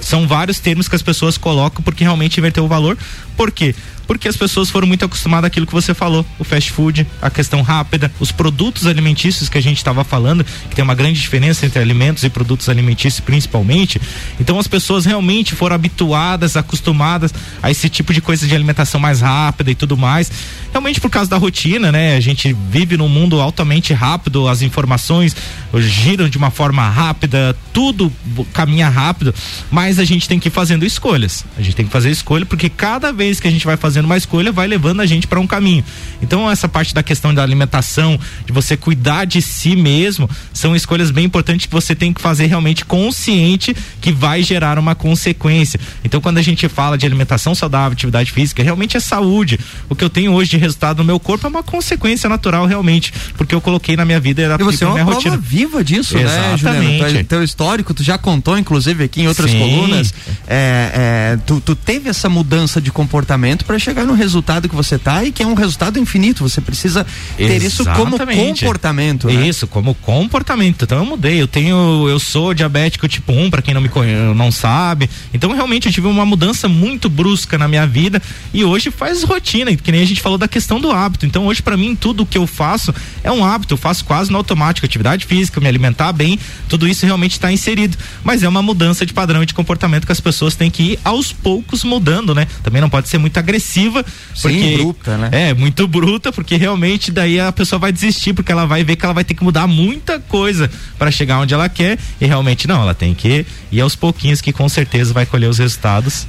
São 0.00 0.26
vários 0.26 0.58
termos 0.58 0.88
que 0.88 0.96
as 0.96 1.02
pessoas 1.02 1.36
colocam 1.36 1.82
porque 1.82 2.02
realmente 2.02 2.38
inverteu 2.38 2.64
o 2.64 2.68
valor. 2.68 2.96
Por 3.36 3.52
quê? 3.52 3.74
porque 4.10 4.26
as 4.26 4.36
pessoas 4.36 4.68
foram 4.68 4.88
muito 4.88 5.04
acostumadas 5.04 5.46
àquilo 5.46 5.64
que 5.64 5.72
você 5.72 5.94
falou, 5.94 6.26
o 6.36 6.42
fast 6.42 6.72
food, 6.72 7.06
a 7.22 7.30
questão 7.30 7.62
rápida, 7.62 8.10
os 8.18 8.32
produtos 8.32 8.88
alimentícios 8.88 9.48
que 9.48 9.56
a 9.56 9.60
gente 9.60 9.76
estava 9.76 10.02
falando, 10.02 10.42
que 10.68 10.74
tem 10.74 10.82
uma 10.82 10.96
grande 10.96 11.20
diferença 11.20 11.64
entre 11.64 11.78
alimentos 11.80 12.24
e 12.24 12.28
produtos 12.28 12.68
alimentícios 12.68 13.20
principalmente. 13.20 14.00
Então 14.40 14.58
as 14.58 14.66
pessoas 14.66 15.04
realmente 15.04 15.54
foram 15.54 15.76
habituadas, 15.76 16.56
acostumadas 16.56 17.32
a 17.62 17.70
esse 17.70 17.88
tipo 17.88 18.12
de 18.12 18.20
coisa 18.20 18.48
de 18.48 18.52
alimentação 18.52 18.98
mais 18.98 19.20
rápida 19.20 19.70
e 19.70 19.76
tudo 19.76 19.96
mais. 19.96 20.28
Realmente 20.72 21.00
por 21.00 21.08
causa 21.08 21.30
da 21.30 21.36
rotina, 21.36 21.92
né? 21.92 22.16
A 22.16 22.20
gente 22.20 22.52
vive 22.68 22.96
num 22.96 23.08
mundo 23.08 23.40
altamente 23.50 23.92
rápido, 23.92 24.48
as 24.48 24.62
informações 24.62 25.36
giram 25.78 26.28
de 26.28 26.38
uma 26.38 26.50
forma 26.50 26.88
rápida, 26.88 27.56
tudo 27.72 28.12
caminha 28.52 28.88
rápido, 28.88 29.34
mas 29.70 29.98
a 29.98 30.04
gente 30.04 30.28
tem 30.28 30.38
que 30.38 30.48
ir 30.48 30.50
fazendo 30.50 30.84
escolhas. 30.84 31.44
A 31.56 31.62
gente 31.62 31.76
tem 31.76 31.86
que 31.86 31.92
fazer 31.92 32.10
escolha 32.10 32.46
porque 32.46 32.68
cada 32.68 33.12
vez 33.12 33.38
que 33.38 33.46
a 33.46 33.50
gente 33.50 33.66
vai 33.66 33.76
fazendo 33.76 34.06
uma 34.06 34.16
escolha, 34.16 34.50
vai 34.50 34.66
levando 34.66 35.00
a 35.00 35.06
gente 35.06 35.26
para 35.26 35.38
um 35.38 35.46
caminho. 35.46 35.84
Então, 36.22 36.50
essa 36.50 36.68
parte 36.68 36.94
da 36.94 37.02
questão 37.02 37.34
da 37.34 37.42
alimentação, 37.42 38.18
de 38.46 38.52
você 38.52 38.76
cuidar 38.76 39.24
de 39.24 39.42
si 39.42 39.76
mesmo, 39.76 40.28
são 40.52 40.74
escolhas 40.74 41.10
bem 41.10 41.24
importantes 41.24 41.66
que 41.66 41.72
você 41.72 41.94
tem 41.94 42.12
que 42.12 42.20
fazer 42.20 42.46
realmente 42.46 42.84
consciente 42.84 43.76
que 44.00 44.12
vai 44.12 44.42
gerar 44.42 44.78
uma 44.78 44.94
consequência. 44.94 45.78
Então, 46.04 46.20
quando 46.20 46.38
a 46.38 46.42
gente 46.42 46.68
fala 46.68 46.96
de 46.96 47.06
alimentação 47.06 47.54
saudável, 47.54 47.92
atividade 47.92 48.32
física, 48.32 48.62
realmente 48.62 48.96
é 48.96 49.00
saúde. 49.00 49.58
O 49.88 49.94
que 49.94 50.04
eu 50.04 50.10
tenho 50.10 50.32
hoje 50.32 50.50
de 50.50 50.56
resultado 50.56 50.98
no 50.98 51.04
meu 51.04 51.18
corpo 51.20 51.46
é 51.46 51.50
uma 51.50 51.62
consequência 51.62 52.28
natural, 52.28 52.66
realmente, 52.66 53.12
porque 53.40 53.54
eu 53.54 53.60
coloquei 53.62 53.96
na 53.96 54.04
minha 54.04 54.20
vida 54.20 54.42
e 54.42 54.62
você 54.62 54.84
é 54.84 54.86
uma 54.86 54.92
minha 54.96 55.06
prova 55.06 55.18
rotina. 55.18 55.38
viva 55.38 55.82
disso, 55.82 56.18
Exatamente. 56.18 56.62
né, 56.62 57.08
Juliano? 57.08 57.24
Teu 57.24 57.42
histórico, 57.42 57.94
tu 57.94 58.02
já 58.02 58.18
contou, 58.18 58.58
inclusive, 58.58 59.04
aqui 59.04 59.22
em 59.22 59.28
outras 59.28 59.50
Sim. 59.50 59.58
colunas, 59.58 60.12
é, 60.46 60.90
é, 60.94 61.38
tu, 61.46 61.58
tu 61.58 61.74
teve 61.74 62.10
essa 62.10 62.28
mudança 62.28 62.82
de 62.82 62.92
comportamento 62.92 63.64
para 63.64 63.78
chegar 63.78 64.04
no 64.04 64.12
resultado 64.12 64.68
que 64.68 64.74
você 64.74 64.98
tá 64.98 65.24
e 65.24 65.32
que 65.32 65.42
é 65.42 65.46
um 65.46 65.54
resultado 65.54 65.98
infinito. 65.98 66.46
Você 66.46 66.60
precisa 66.60 67.06
ter 67.34 67.62
isso 67.62 67.82
como 67.82 68.18
comportamento. 68.18 69.26
Né? 69.28 69.48
Isso, 69.48 69.66
como 69.66 69.94
comportamento. 69.94 70.84
Então 70.84 70.98
eu 70.98 71.06
mudei. 71.06 71.40
Eu 71.40 71.48
tenho, 71.48 72.06
eu 72.10 72.18
sou 72.18 72.52
diabético 72.52 73.08
tipo 73.08 73.32
1, 73.32 73.48
para 73.48 73.62
quem 73.62 73.72
não 73.72 73.80
me 73.80 73.88
conhece, 73.88 74.34
não 74.34 74.52
sabe. 74.52 75.08
Então 75.32 75.50
realmente 75.54 75.86
eu 75.86 75.92
tive 75.94 76.08
uma 76.08 76.26
mudança 76.26 76.68
muito 76.68 77.08
brusca 77.08 77.56
na 77.56 77.66
minha 77.66 77.86
vida 77.86 78.20
e 78.52 78.64
hoje 78.64 78.90
faz 78.90 79.22
rotina, 79.22 79.74
que 79.74 79.90
nem 79.90 80.02
a 80.02 80.06
gente 80.06 80.20
falou 80.20 80.36
da 80.36 80.46
questão 80.46 80.78
do 80.78 80.90
hábito. 80.90 81.24
Então 81.24 81.46
hoje 81.46 81.62
para 81.62 81.74
mim 81.74 81.96
tudo 81.96 82.26
que 82.26 82.36
eu 82.36 82.46
faço 82.46 82.94
é 83.24 83.29
um 83.32 83.44
hábito, 83.44 83.74
eu 83.74 83.78
faço 83.78 84.04
quase 84.04 84.30
no 84.30 84.38
automático, 84.38 84.84
atividade 84.84 85.26
física, 85.26 85.60
me 85.60 85.68
alimentar 85.68 86.12
bem, 86.12 86.38
tudo 86.68 86.86
isso 86.88 87.04
realmente 87.06 87.32
está 87.32 87.52
inserido. 87.52 87.96
Mas 88.24 88.42
é 88.42 88.48
uma 88.48 88.62
mudança 88.62 89.04
de 89.04 89.12
padrão 89.12 89.44
de 89.44 89.54
comportamento 89.54 90.06
que 90.06 90.12
as 90.12 90.20
pessoas 90.20 90.54
têm 90.54 90.70
que 90.70 90.82
ir 90.82 90.98
aos 91.04 91.32
poucos 91.32 91.84
mudando, 91.84 92.34
né? 92.34 92.46
Também 92.62 92.80
não 92.80 92.90
pode 92.90 93.08
ser 93.08 93.18
muito 93.18 93.38
agressiva. 93.38 94.04
Porque, 94.40 94.58
Sim, 94.58 94.76
bruta, 94.78 95.16
né? 95.16 95.28
É, 95.32 95.54
muito 95.54 95.86
bruta, 95.86 96.32
porque 96.32 96.56
realmente 96.56 97.10
daí 97.10 97.40
a 97.40 97.52
pessoa 97.52 97.78
vai 97.78 97.92
desistir, 97.92 98.32
porque 98.32 98.52
ela 98.52 98.66
vai 98.66 98.84
ver 98.84 98.96
que 98.96 99.04
ela 99.04 99.14
vai 99.14 99.24
ter 99.24 99.34
que 99.34 99.44
mudar 99.44 99.66
muita 99.66 100.18
coisa 100.18 100.70
para 100.98 101.10
chegar 101.10 101.38
onde 101.38 101.54
ela 101.54 101.68
quer. 101.68 101.98
E 102.20 102.26
realmente 102.26 102.66
não, 102.66 102.82
ela 102.82 102.94
tem 102.94 103.14
que 103.14 103.46
ir 103.70 103.80
aos 103.80 103.96
pouquinhos, 103.96 104.40
que 104.40 104.52
com 104.52 104.68
certeza 104.68 105.12
vai 105.12 105.26
colher 105.26 105.48
os 105.48 105.58
resultados. 105.58 106.26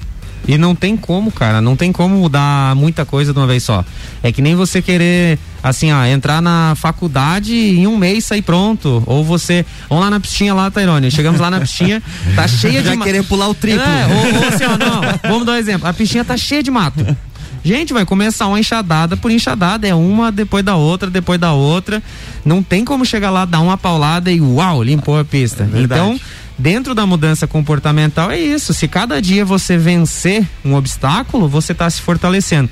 E 0.48 0.58
não 0.58 0.74
tem 0.74 0.98
como, 0.98 1.32
cara, 1.32 1.62
não 1.62 1.76
tem 1.76 1.92
como 1.92 2.16
mudar 2.16 2.76
muita 2.76 3.06
coisa 3.06 3.32
de 3.32 3.40
uma 3.40 3.48
vez 3.48 3.64
só. 3.64 3.86
É 4.24 4.32
que 4.32 4.42
nem 4.42 4.56
você 4.56 4.82
querer 4.82 5.38
assim, 5.64 5.92
ó, 5.92 6.04
entrar 6.06 6.42
na 6.42 6.74
faculdade 6.76 7.54
em 7.54 7.88
um 7.88 7.98
mês 7.98 8.26
sair 8.26 8.42
pronto. 8.42 9.04
Ou 9.06 9.24
você. 9.24 9.66
Vamos 9.90 10.04
lá 10.04 10.10
na 10.10 10.20
pistinha 10.20 10.54
lá, 10.54 10.70
Tairone. 10.72 11.12
Chegamos 11.12 11.40
lá 11.40 11.50
na 11.50 11.60
pistinha, 11.60 12.02
tá 12.36 12.48
cheia 12.50 12.84
Já 12.84 12.96
de 12.96 13.02
querer 13.02 13.24
pular 13.24 13.48
o 13.48 13.54
triplo. 13.54 13.82
É, 13.82 14.08
ou, 14.08 14.42
ou 14.42 14.48
assim, 14.48 14.66
ó, 14.66 14.78
não. 14.78 15.02
Vamos 15.30 15.46
dar 15.46 15.54
um 15.54 15.58
exemplo. 15.58 15.88
A 15.88 15.94
piscinha 15.94 16.24
tá 16.24 16.38
cheia 16.38 16.64
de 16.64 16.72
mato. 16.72 17.06
Gente, 17.64 17.94
vai 17.94 18.06
começar 18.06 18.48
uma 18.48 18.60
enxadada 18.60 19.16
por 19.16 19.30
enxadada, 19.30 19.88
é 19.88 19.94
uma 19.94 20.32
depois 20.32 20.66
da 20.66 20.76
outra, 20.76 21.10
depois 21.10 21.40
da 21.40 21.54
outra. 21.54 22.02
Não 22.44 22.64
tem 22.64 22.84
como 22.84 23.06
chegar 23.06 23.30
lá, 23.30 23.46
dar 23.46 23.60
uma 23.60 23.78
paulada 23.78 24.32
e 24.32 24.42
uau, 24.42 24.82
limpou 24.82 25.20
a 25.20 25.24
pista. 25.24 25.64
Verdade. 25.64 25.84
Então, 25.84 26.20
dentro 26.58 26.96
da 26.96 27.06
mudança 27.06 27.46
comportamental 27.46 28.32
é 28.32 28.40
isso. 28.40 28.74
Se 28.74 28.88
cada 28.88 29.22
dia 29.22 29.46
você 29.46 29.78
vencer 29.78 30.48
um 30.66 30.74
obstáculo, 30.74 31.48
você 31.48 31.72
está 31.72 31.88
se 31.88 32.02
fortalecendo. 32.02 32.70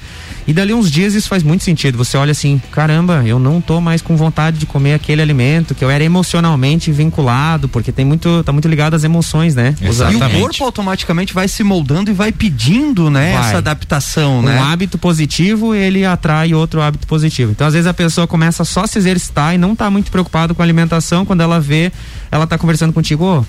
E 0.49 0.53
dali 0.53 0.73
uns 0.73 0.89
dias 0.89 1.13
isso 1.13 1.29
faz 1.29 1.43
muito 1.43 1.63
sentido. 1.63 1.95
Você 1.99 2.17
olha 2.17 2.31
assim, 2.31 2.59
caramba, 2.71 3.21
eu 3.23 3.37
não 3.37 3.61
tô 3.61 3.79
mais 3.79 4.01
com 4.01 4.17
vontade 4.17 4.57
de 4.57 4.65
comer 4.65 4.95
aquele 4.95 5.21
alimento 5.21 5.75
que 5.75 5.85
eu 5.85 5.91
era 5.91 6.03
emocionalmente 6.03 6.91
vinculado, 6.91 7.69
porque 7.69 7.91
tem 7.91 8.03
muito, 8.03 8.43
tá 8.43 8.51
muito 8.51 8.67
ligado 8.67 8.95
às 8.95 9.03
emoções, 9.03 9.53
né? 9.53 9.75
Os- 9.75 9.81
E 9.81 9.85
o 9.85 9.89
Exatamente. 9.89 10.39
corpo 10.41 10.63
automaticamente 10.63 11.35
vai 11.35 11.47
se 11.47 11.63
moldando 11.63 12.09
e 12.09 12.13
vai 12.15 12.31
pedindo, 12.31 13.11
né, 13.11 13.33
Vai. 13.37 13.47
essa 13.49 13.57
adaptação, 13.59 14.39
Um 14.39 14.41
né? 14.41 14.57
hábito 14.57 14.97
positivo, 14.97 15.75
ele 15.75 16.03
atrai 16.03 16.51
outro 16.51 16.81
hábito 16.81 17.05
positivo. 17.05 17.51
Então, 17.51 17.67
às 17.67 17.73
vezes, 17.73 17.85
a 17.85 17.93
pessoa 17.93 18.25
começa 18.25 18.65
só 18.65 18.85
a 18.85 18.87
se 18.87 18.97
exercitar 18.97 19.53
e 19.53 19.57
não 19.59 19.75
tá 19.75 19.87
muito 19.91 20.09
preocupado 20.09 20.55
com 20.55 20.63
a 20.63 20.65
alimentação. 20.65 21.25
Quando 21.25 21.41
ela 21.41 21.59
vê, 21.59 21.91
ela 22.31 22.47
tá 22.47 22.57
conversando 22.57 22.91
contigo, 22.91 23.23
ô, 23.23 23.45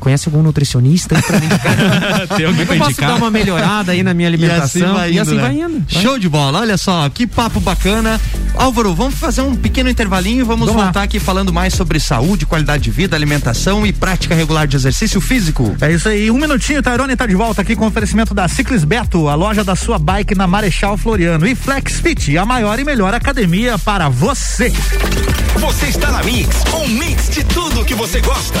conhece 0.00 0.28
algum 0.28 0.42
nutricionista 0.42 1.16
aí 1.16 1.22
pra 1.22 1.38
me 1.40 1.46
indicar? 1.46 1.76
Tem 2.36 2.46
alguém 2.46 2.60
eu 2.60 2.66
pra 2.66 2.76
posso 2.76 2.90
indicar? 2.90 3.10
dar 3.10 3.16
uma 3.16 3.30
melhorada 3.30 3.92
aí 3.92 4.02
na 4.02 4.14
minha 4.14 4.28
alimentação? 4.28 5.08
E 5.08 5.18
assim 5.18 5.38
vai 5.38 5.54
indo. 5.60 5.68
né? 5.78 5.82
vai. 5.90 6.02
Show 6.02 6.18
de 6.18 6.28
bola, 6.28 6.60
olha 6.60 6.76
só, 6.76 7.08
que 7.08 7.26
papo 7.26 7.60
bacana. 7.60 8.20
Álvaro, 8.54 8.94
vamos 8.94 9.14
fazer 9.16 9.42
um 9.42 9.54
pequeno 9.54 9.90
intervalinho 9.90 10.40
e 10.40 10.42
vamos, 10.42 10.66
Vamos 10.66 10.76
lá. 10.80 10.84
voltar 10.86 11.02
aqui 11.02 11.18
falando 11.20 11.52
mais 11.52 11.74
sobre 11.74 12.00
saúde, 12.00 12.46
qualidade 12.46 12.84
de 12.84 12.90
vida, 12.90 13.14
alimentação 13.16 13.86
e 13.86 13.92
prática 13.92 14.34
regular 14.34 14.66
de 14.66 14.76
exercício 14.76 15.20
físico. 15.20 15.76
É 15.80 15.92
isso 15.92 16.08
aí, 16.08 16.30
um 16.30 16.38
minutinho, 16.38 16.82
Tairone 16.82 17.14
tá 17.16 17.26
de 17.26 17.34
volta 17.34 17.60
aqui 17.62 17.76
com 17.76 17.86
oferecimento 17.86 18.32
da 18.32 18.48
Ciclis 18.48 18.84
Beto, 18.84 19.28
a 19.28 19.34
loja 19.34 19.62
da 19.62 19.76
sua 19.76 19.98
bike 19.98 20.34
na 20.34 20.46
Marechal 20.46 20.96
Floriano 20.96 21.46
e 21.46 21.54
Flex 21.54 22.00
Fit, 22.00 22.36
a 22.38 22.46
maior 22.46 22.78
e 22.78 22.84
melhor 22.84 23.12
academia 23.12 23.76
para 23.78 24.08
você. 24.08 24.72
Você 25.58 25.86
está 25.86 26.10
na 26.10 26.22
Mix, 26.22 26.48
um 26.74 26.88
mix 26.88 27.28
de 27.30 27.44
tudo 27.44 27.84
que 27.84 27.94
você 27.94 28.20
gosta. 28.20 28.60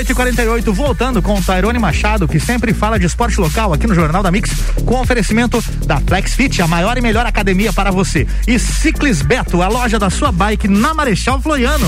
848, 0.00 0.72
voltando 0.72 1.20
com 1.20 1.34
o 1.34 1.42
Tairone 1.42 1.78
Machado, 1.78 2.26
que 2.26 2.40
sempre 2.40 2.72
fala 2.72 2.98
de 2.98 3.04
esporte 3.04 3.38
local 3.38 3.74
aqui 3.74 3.86
no 3.86 3.94
Jornal 3.94 4.22
da 4.22 4.30
Mix, 4.30 4.50
com 4.86 4.98
oferecimento 4.98 5.62
da 5.84 6.00
Flex 6.00 6.34
Fit, 6.34 6.62
a 6.62 6.66
maior 6.66 6.96
e 6.96 7.02
melhor 7.02 7.26
academia 7.26 7.70
para 7.70 7.90
você. 7.90 8.26
E 8.46 8.58
Ciclis 8.58 9.20
Beto, 9.20 9.60
a 9.60 9.68
loja 9.68 9.98
da 9.98 10.08
sua 10.08 10.32
bike 10.32 10.68
na 10.68 10.94
Marechal 10.94 11.40
Floriano. 11.40 11.86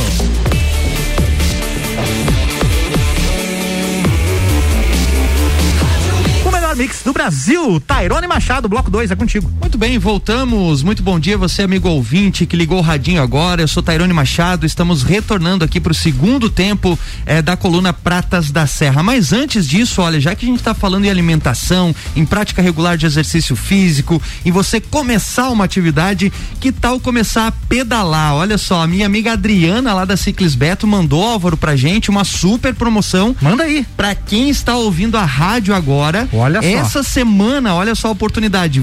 Melhor 6.72 6.76
mix 6.76 7.02
do 7.02 7.12
Brasil, 7.12 7.80
Tairone 7.80 8.26
Machado, 8.26 8.68
bloco 8.68 8.90
2, 8.90 9.10
é 9.10 9.16
contigo. 9.16 9.50
Muito 9.60 9.76
bem, 9.76 9.98
voltamos. 9.98 10.82
Muito 10.82 11.02
bom 11.02 11.18
dia, 11.18 11.36
você, 11.36 11.62
amigo 11.62 11.88
ouvinte, 11.88 12.46
que 12.46 12.56
ligou 12.56 12.78
o 12.78 12.82
radinho 12.82 13.22
agora. 13.22 13.62
Eu 13.62 13.68
sou 13.68 13.82
Tairone 13.82 14.12
Machado. 14.12 14.64
Estamos 14.64 15.02
retornando 15.02 15.64
aqui 15.64 15.80
para 15.80 15.92
o 15.92 15.94
segundo 15.94 16.48
tempo 16.48 16.98
eh, 17.26 17.42
da 17.42 17.56
coluna 17.56 17.92
Pratas 17.92 18.50
da 18.50 18.66
Serra. 18.66 19.02
Mas 19.02 19.32
antes 19.32 19.68
disso, 19.68 20.00
olha, 20.00 20.20
já 20.20 20.34
que 20.34 20.44
a 20.44 20.48
gente 20.48 20.58
está 20.58 20.74
falando 20.74 21.04
em 21.04 21.10
alimentação, 21.10 21.94
em 22.16 22.24
prática 22.24 22.62
regular 22.62 22.96
de 22.96 23.06
exercício 23.06 23.54
físico, 23.54 24.20
em 24.44 24.50
você 24.50 24.80
começar 24.80 25.50
uma 25.50 25.64
atividade, 25.64 26.32
que 26.60 26.72
tal 26.72 26.98
começar 26.98 27.48
a 27.48 27.52
pedalar? 27.52 28.34
Olha 28.34 28.56
só, 28.56 28.82
a 28.82 28.86
minha 28.86 29.06
amiga 29.06 29.32
Adriana 29.32 29.92
lá 29.92 30.04
da 30.04 30.16
Ciclis 30.16 30.54
Beto 30.54 30.86
mandou 30.86 31.22
Álvaro 31.22 31.56
pra 31.56 31.76
gente 31.76 32.10
uma 32.10 32.24
super 32.24 32.74
promoção. 32.74 33.36
Manda 33.40 33.64
aí. 33.64 33.86
Pra 33.96 34.14
quem 34.14 34.48
está 34.48 34.76
ouvindo 34.76 35.16
a 35.16 35.24
rádio 35.24 35.74
agora, 35.74 36.28
Olha 36.32 36.61
só. 36.62 36.68
essa 36.78 37.02
semana, 37.02 37.74
olha 37.74 37.94
só 37.94 38.08
a 38.08 38.12
oportunidade, 38.12 38.82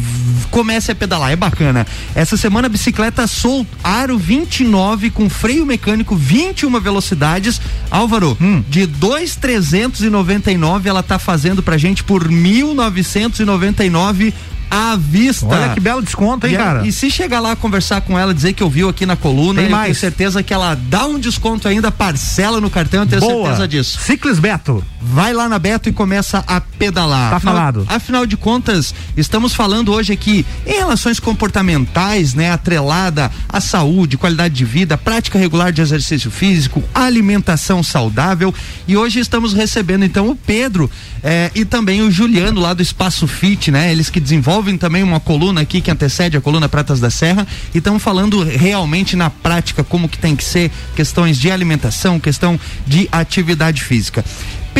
comece 0.51 0.91
a 0.91 0.95
pedalar, 0.95 1.31
é 1.31 1.35
bacana. 1.35 1.85
Essa 2.15 2.37
semana 2.37 2.67
a 2.67 2.69
bicicleta 2.69 3.25
Soul 3.27 3.65
Aro 3.83 4.17
29 4.17 5.09
com 5.09 5.29
freio 5.29 5.65
mecânico 5.65 6.15
21 6.15 6.79
velocidades. 6.79 7.59
Álvaro, 7.91 8.37
Hum. 8.41 8.63
de 8.69 8.85
2,399 8.85 10.87
ela 10.89 11.01
tá 11.03 11.17
fazendo 11.19 11.61
pra 11.63 11.77
gente 11.77 12.03
por 12.03 12.27
1.999 12.29 14.33
à 14.71 14.95
vista. 14.95 15.47
Olha 15.47 15.69
que 15.73 15.79
belo 15.79 15.99
desconto, 16.01 16.45
hein, 16.45 16.53
E, 16.53 16.55
a- 16.55 16.59
cara? 16.59 16.87
e 16.87 16.91
se 16.91 17.09
chegar 17.09 17.39
lá 17.39 17.55
conversar 17.55 18.01
com 18.01 18.17
ela, 18.19 18.33
dizer 18.35 18.53
que 18.53 18.63
ouviu 18.63 18.87
aqui 18.87 19.03
na 19.05 19.15
coluna, 19.15 19.61
Tem 19.61 19.65
eu 19.65 19.71
mais. 19.71 19.85
tenho 19.85 19.95
certeza 19.95 20.43
que 20.43 20.53
ela 20.53 20.75
dá 20.75 21.05
um 21.07 21.17
desconto 21.19 21.67
ainda, 21.67 21.91
parcela 21.91 22.61
no 22.61 22.69
cartão, 22.69 22.99
eu 23.01 23.07
tenho 23.07 23.19
Boa. 23.21 23.45
certeza 23.47 23.67
disso. 23.67 23.99
Ciclis 24.01 24.37
Beto. 24.37 24.83
Vai 25.01 25.31
lá 25.33 25.47
na 25.47 25.57
Beto 25.57 25.87
e 25.87 25.93
começa 25.93 26.43
a 26.45 26.59
pedalar. 26.59 27.29
Tá 27.29 27.35
Afinal- 27.37 27.55
falado. 27.55 27.85
Afinal 27.87 28.25
de 28.25 28.35
contas, 28.35 28.93
estamos 29.15 29.53
falando 29.53 29.93
hoje 29.93 30.11
aqui 30.11 30.45
em 30.65 30.73
relações 30.73 31.19
comportamentais, 31.19 32.33
né? 32.33 32.51
Atrelada 32.51 33.31
à 33.47 33.61
saúde, 33.61 34.17
qualidade 34.17 34.53
de 34.53 34.65
vida, 34.65 34.97
prática 34.97 35.39
regular 35.39 35.71
de 35.71 35.81
exercício 35.81 36.29
físico, 36.29 36.83
alimentação 36.93 37.81
saudável. 37.81 38.53
E 38.87 38.97
hoje 38.97 39.19
estamos 39.19 39.53
recebendo 39.53 40.03
então 40.03 40.29
o 40.29 40.35
Pedro 40.35 40.91
eh, 41.23 41.49
e 41.55 41.63
também 41.63 42.01
o 42.01 42.11
Juliano 42.11 42.59
lá 42.59 42.73
do 42.73 42.81
Espaço 42.81 43.25
Fit, 43.25 43.71
né? 43.71 43.91
Eles 43.91 44.09
que 44.09 44.19
desenvolvem 44.19 44.77
também 44.77 45.01
uma 45.01 45.19
coluna 45.19 45.61
aqui 45.61 45.79
que 45.79 45.89
antecede 45.89 46.35
a 46.35 46.41
coluna 46.41 46.67
Pratas 46.67 46.99
da 46.99 47.09
Serra 47.09 47.47
e 47.73 47.77
estamos 47.77 48.03
falando 48.03 48.43
realmente 48.43 49.15
na 49.15 49.29
prática 49.29 49.83
como 49.83 50.09
que 50.09 50.17
tem 50.17 50.35
que 50.35 50.43
ser 50.43 50.69
questões 50.95 51.37
de 51.37 51.49
alimentação, 51.49 52.19
questão 52.19 52.59
de 52.85 53.07
atividade 53.11 53.81
física. 53.81 54.25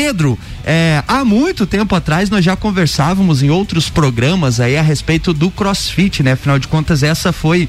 Pedro, 0.02 0.40
é, 0.64 1.04
há 1.06 1.26
muito 1.26 1.68
tempo 1.68 1.94
atrás 1.94 2.30
nós 2.30 2.46
já 2.46 2.56
conversávamos 2.56 3.44
em 3.44 3.50
outros 3.50 3.90
programas 3.90 4.62
aí 4.62 4.78
a 4.78 4.82
respeito 4.82 5.34
do 5.34 5.52
CrossFit, 5.52 6.24
né? 6.24 6.32
Afinal 6.32 6.58
de 6.58 6.70
contas, 6.70 7.04
essa 7.04 7.34
foi 7.34 7.68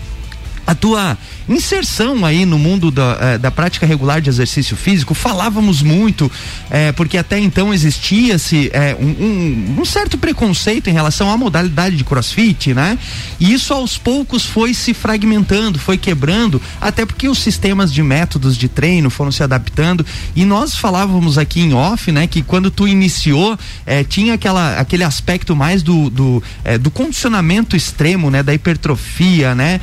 a 0.71 0.75
tua 0.77 1.19
inserção 1.49 2.25
aí 2.25 2.47
no 2.47 2.57
mundo 2.57 2.93
da, 2.93 3.19
eh, 3.21 3.39
da 3.39 3.51
prática 3.51 3.85
regular 3.85 4.21
de 4.21 4.31
exercício 4.31 4.77
físico, 4.77 5.15
falávamos 5.15 5.83
muito, 5.83 6.31
eh, 6.71 6.93
porque 6.93 7.19
até 7.19 7.41
então 7.41 7.75
existia-se 7.75 8.71
eh, 8.73 8.97
um, 9.01 9.07
um- 9.09 9.77
um 9.81 9.85
certo 9.85 10.17
preconceito 10.17 10.89
em 10.89 10.93
relação 10.93 11.29
à 11.29 11.37
modalidade 11.37 11.97
de 11.97 12.05
crossfit, 12.05 12.73
né? 12.73 12.97
E 13.41 13.53
isso 13.53 13.75
aos 13.75 13.99
poucos 13.99 14.45
foi 14.45 14.73
se 14.73 14.95
fragmentando, 14.95 15.77
foi 15.77 15.99
quebrando, 15.99 16.63
até 16.81 17.05
porque 17.05 17.29
os 17.29 17.39
sistemas 17.39 17.93
de 17.93 18.01
métodos 18.03 18.57
de 18.57 18.69
treino 18.69 19.11
foram 19.11 19.33
se 19.33 19.43
adaptando. 19.43 20.07
E 20.37 20.45
nós 20.45 20.77
falávamos 20.77 21.37
aqui 21.37 21.63
em 21.63 21.75
off, 21.75 22.13
né, 22.13 22.29
que 22.29 22.43
quando 22.43 22.71
tu 22.71 22.87
iniciou, 22.87 23.59
eh, 23.85 24.05
tinha 24.05 24.35
aquela, 24.35 24.79
aquele 24.79 25.03
aspecto 25.03 25.57
mais 25.57 25.83
do, 25.83 26.09
do, 26.11 26.41
do 26.81 26.91
condicionamento 26.93 27.75
extremo, 27.75 28.31
né, 28.31 28.41
da 28.43 28.55
hipertrofia, 28.55 29.53
né? 29.55 29.81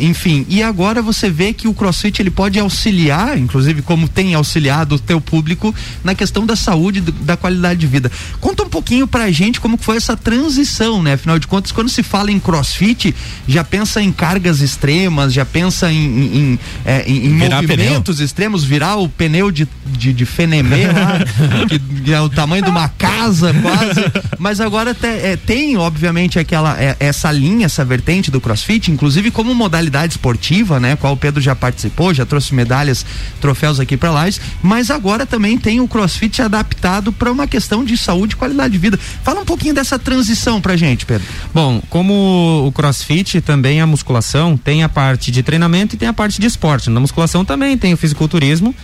Enfim, 0.00 0.29
enfim. 0.30 0.46
E 0.48 0.62
agora 0.62 1.02
você 1.02 1.28
vê 1.28 1.52
que 1.52 1.66
o 1.66 1.74
CrossFit 1.74 2.22
ele 2.22 2.30
pode 2.30 2.58
auxiliar, 2.58 3.36
inclusive 3.36 3.82
como 3.82 4.08
tem 4.08 4.34
auxiliado 4.34 4.94
o 4.94 4.98
teu 4.98 5.20
público 5.20 5.74
na 6.04 6.14
questão 6.14 6.46
da 6.46 6.54
saúde, 6.54 7.00
da 7.00 7.36
qualidade 7.36 7.80
de 7.80 7.86
vida. 7.86 8.10
Conta 8.40 8.62
um 8.62 8.68
pouquinho 8.68 9.06
pra 9.06 9.30
gente 9.30 9.60
como 9.60 9.76
foi 9.76 9.96
essa 9.96 10.16
transição, 10.16 11.02
né? 11.02 11.14
Afinal 11.14 11.38
de 11.38 11.46
contas, 11.46 11.72
quando 11.72 11.88
se 11.88 12.02
fala 12.02 12.30
em 12.30 12.38
CrossFit, 12.38 13.14
já 13.46 13.64
pensa 13.64 14.00
em 14.00 14.12
cargas 14.12 14.60
extremas, 14.60 15.32
já 15.32 15.44
pensa 15.44 15.90
em, 15.90 15.96
em, 15.96 16.36
em, 16.36 16.58
é, 16.84 17.04
em 17.08 17.30
movimentos 17.30 18.16
pneu. 18.16 18.24
extremos, 18.24 18.64
virar 18.64 18.96
o 18.96 19.08
pneu 19.08 19.50
de, 19.50 19.66
de, 19.86 20.12
de 20.12 20.26
fenemê 20.26 20.86
lá, 20.86 21.18
que, 22.04 22.12
é 22.12 22.20
o 22.20 22.28
tamanho 22.28 22.62
de 22.62 22.70
uma 22.70 22.88
casa 22.88 23.52
quase. 23.54 24.00
Mas 24.38 24.60
agora 24.60 24.94
te, 24.94 25.06
é, 25.06 25.36
tem, 25.36 25.76
obviamente, 25.76 26.38
aquela 26.38 26.80
é, 26.80 26.96
essa 27.00 27.30
linha, 27.32 27.66
essa 27.66 27.84
vertente 27.84 28.30
do 28.30 28.40
CrossFit, 28.40 28.90
inclusive 28.90 29.30
como 29.30 29.54
modalidade 29.54 30.19
esportiva, 30.20 30.78
né? 30.78 30.96
Qual 30.96 31.14
o 31.14 31.16
Pedro 31.16 31.40
já 31.40 31.56
participou, 31.56 32.12
já 32.12 32.26
trouxe 32.26 32.54
medalhas, 32.54 33.06
troféus 33.40 33.80
aqui 33.80 33.96
para 33.96 34.10
lá, 34.10 34.26
mas 34.62 34.90
agora 34.90 35.24
também 35.24 35.56
tem 35.56 35.80
o 35.80 35.88
CrossFit 35.88 36.42
adaptado 36.42 37.10
para 37.10 37.32
uma 37.32 37.46
questão 37.46 37.82
de 37.82 37.96
saúde 37.96 38.34
e 38.34 38.36
qualidade 38.36 38.72
de 38.72 38.78
vida. 38.78 38.98
Fala 39.24 39.40
um 39.40 39.44
pouquinho 39.44 39.74
dessa 39.74 39.98
transição 39.98 40.60
pra 40.60 40.76
gente, 40.76 41.06
Pedro. 41.06 41.26
Bom, 41.54 41.82
como 41.88 42.66
o 42.66 42.72
CrossFit 42.72 43.40
também 43.40 43.80
a 43.80 43.86
musculação 43.86 44.56
tem 44.56 44.84
a 44.84 44.88
parte 44.88 45.30
de 45.30 45.42
treinamento 45.42 45.94
e 45.94 45.98
tem 45.98 46.08
a 46.08 46.12
parte 46.12 46.38
de 46.38 46.46
esporte. 46.46 46.90
Na 46.90 47.00
musculação 47.00 47.44
também 47.44 47.78
tem 47.78 47.94
o 47.94 47.96
fisiculturismo, 47.96 48.74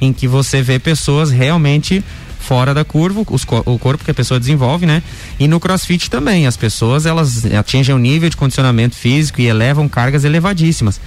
em 0.00 0.12
que 0.12 0.28
você 0.28 0.60
vê 0.60 0.78
pessoas 0.78 1.30
realmente 1.30 2.04
fora 2.42 2.74
da 2.74 2.84
curva, 2.84 3.24
os, 3.30 3.46
o 3.64 3.78
corpo 3.78 4.04
que 4.04 4.10
a 4.10 4.14
pessoa 4.14 4.38
desenvolve, 4.38 4.84
né? 4.84 5.02
E 5.38 5.48
no 5.48 5.60
crossfit 5.60 6.10
também, 6.10 6.46
as 6.46 6.56
pessoas 6.56 7.06
elas 7.06 7.44
atingem 7.46 7.94
um 7.94 7.98
nível 7.98 8.28
de 8.28 8.36
condicionamento 8.36 8.96
físico 8.96 9.40
e 9.40 9.46
elevam 9.46 9.88
cargas 9.88 10.24
elevadíssimas. 10.24 11.00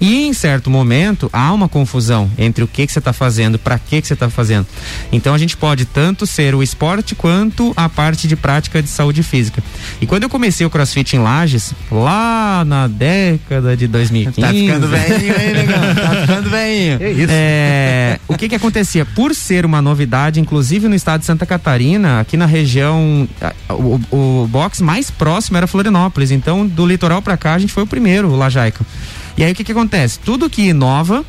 E 0.00 0.26
em 0.26 0.32
certo 0.32 0.70
momento 0.70 1.30
há 1.32 1.52
uma 1.52 1.68
confusão 1.68 2.30
entre 2.36 2.62
o 2.62 2.68
que 2.68 2.86
que 2.86 2.92
você 2.92 2.98
está 2.98 3.12
fazendo, 3.12 3.58
para 3.58 3.78
que 3.78 4.00
que 4.00 4.06
você 4.06 4.14
está 4.14 4.28
fazendo. 4.28 4.66
Então 5.10 5.34
a 5.34 5.38
gente 5.38 5.56
pode 5.56 5.84
tanto 5.84 6.26
ser 6.26 6.54
o 6.54 6.62
esporte 6.62 7.14
quanto 7.14 7.72
a 7.76 7.88
parte 7.88 8.28
de 8.28 8.36
prática 8.36 8.82
de 8.82 8.88
saúde 8.88 9.22
física. 9.22 9.62
E 10.00 10.06
quando 10.06 10.24
eu 10.24 10.28
comecei 10.28 10.66
o 10.66 10.70
crossfit 10.70 11.16
em 11.16 11.20
Lages, 11.20 11.72
lá 11.90 12.64
na 12.64 12.86
década 12.86 13.76
de 13.76 13.86
2015. 13.86 14.40
Tá 14.40 14.48
ficando 14.52 14.88
velhinho, 14.88 15.34
hein, 15.40 15.52
negão? 15.52 15.94
Tá 15.94 16.20
ficando 16.20 16.50
velhinho. 16.50 16.98
É 17.00 17.10
isso. 17.10 17.28
É, 17.30 18.20
o 18.28 18.36
que 18.36 18.48
que 18.48 18.54
acontecia? 18.54 19.04
Por 19.04 19.34
ser 19.34 19.64
uma 19.64 19.80
novidade, 19.80 20.40
inclusive 20.40 20.81
inclusive 20.82 20.88
no 20.88 20.94
estado 20.94 21.20
de 21.20 21.26
Santa 21.26 21.46
Catarina, 21.46 22.20
aqui 22.20 22.36
na 22.36 22.46
região, 22.46 23.28
o, 23.68 24.00
o 24.42 24.46
box 24.48 24.82
mais 24.82 25.10
próximo 25.10 25.56
era 25.56 25.66
Florianópolis. 25.66 26.30
Então, 26.30 26.66
do 26.66 26.86
litoral 26.86 27.22
para 27.22 27.36
cá, 27.36 27.54
a 27.54 27.58
gente 27.58 27.72
foi 27.72 27.82
o 27.84 27.86
primeiro, 27.86 28.28
o 28.28 28.36
Lajaica. 28.36 28.84
E 29.36 29.44
aí 29.44 29.52
o 29.52 29.54
que 29.54 29.64
que 29.64 29.72
acontece? 29.72 30.18
Tudo 30.18 30.50
que 30.50 30.62
inova 30.62 31.24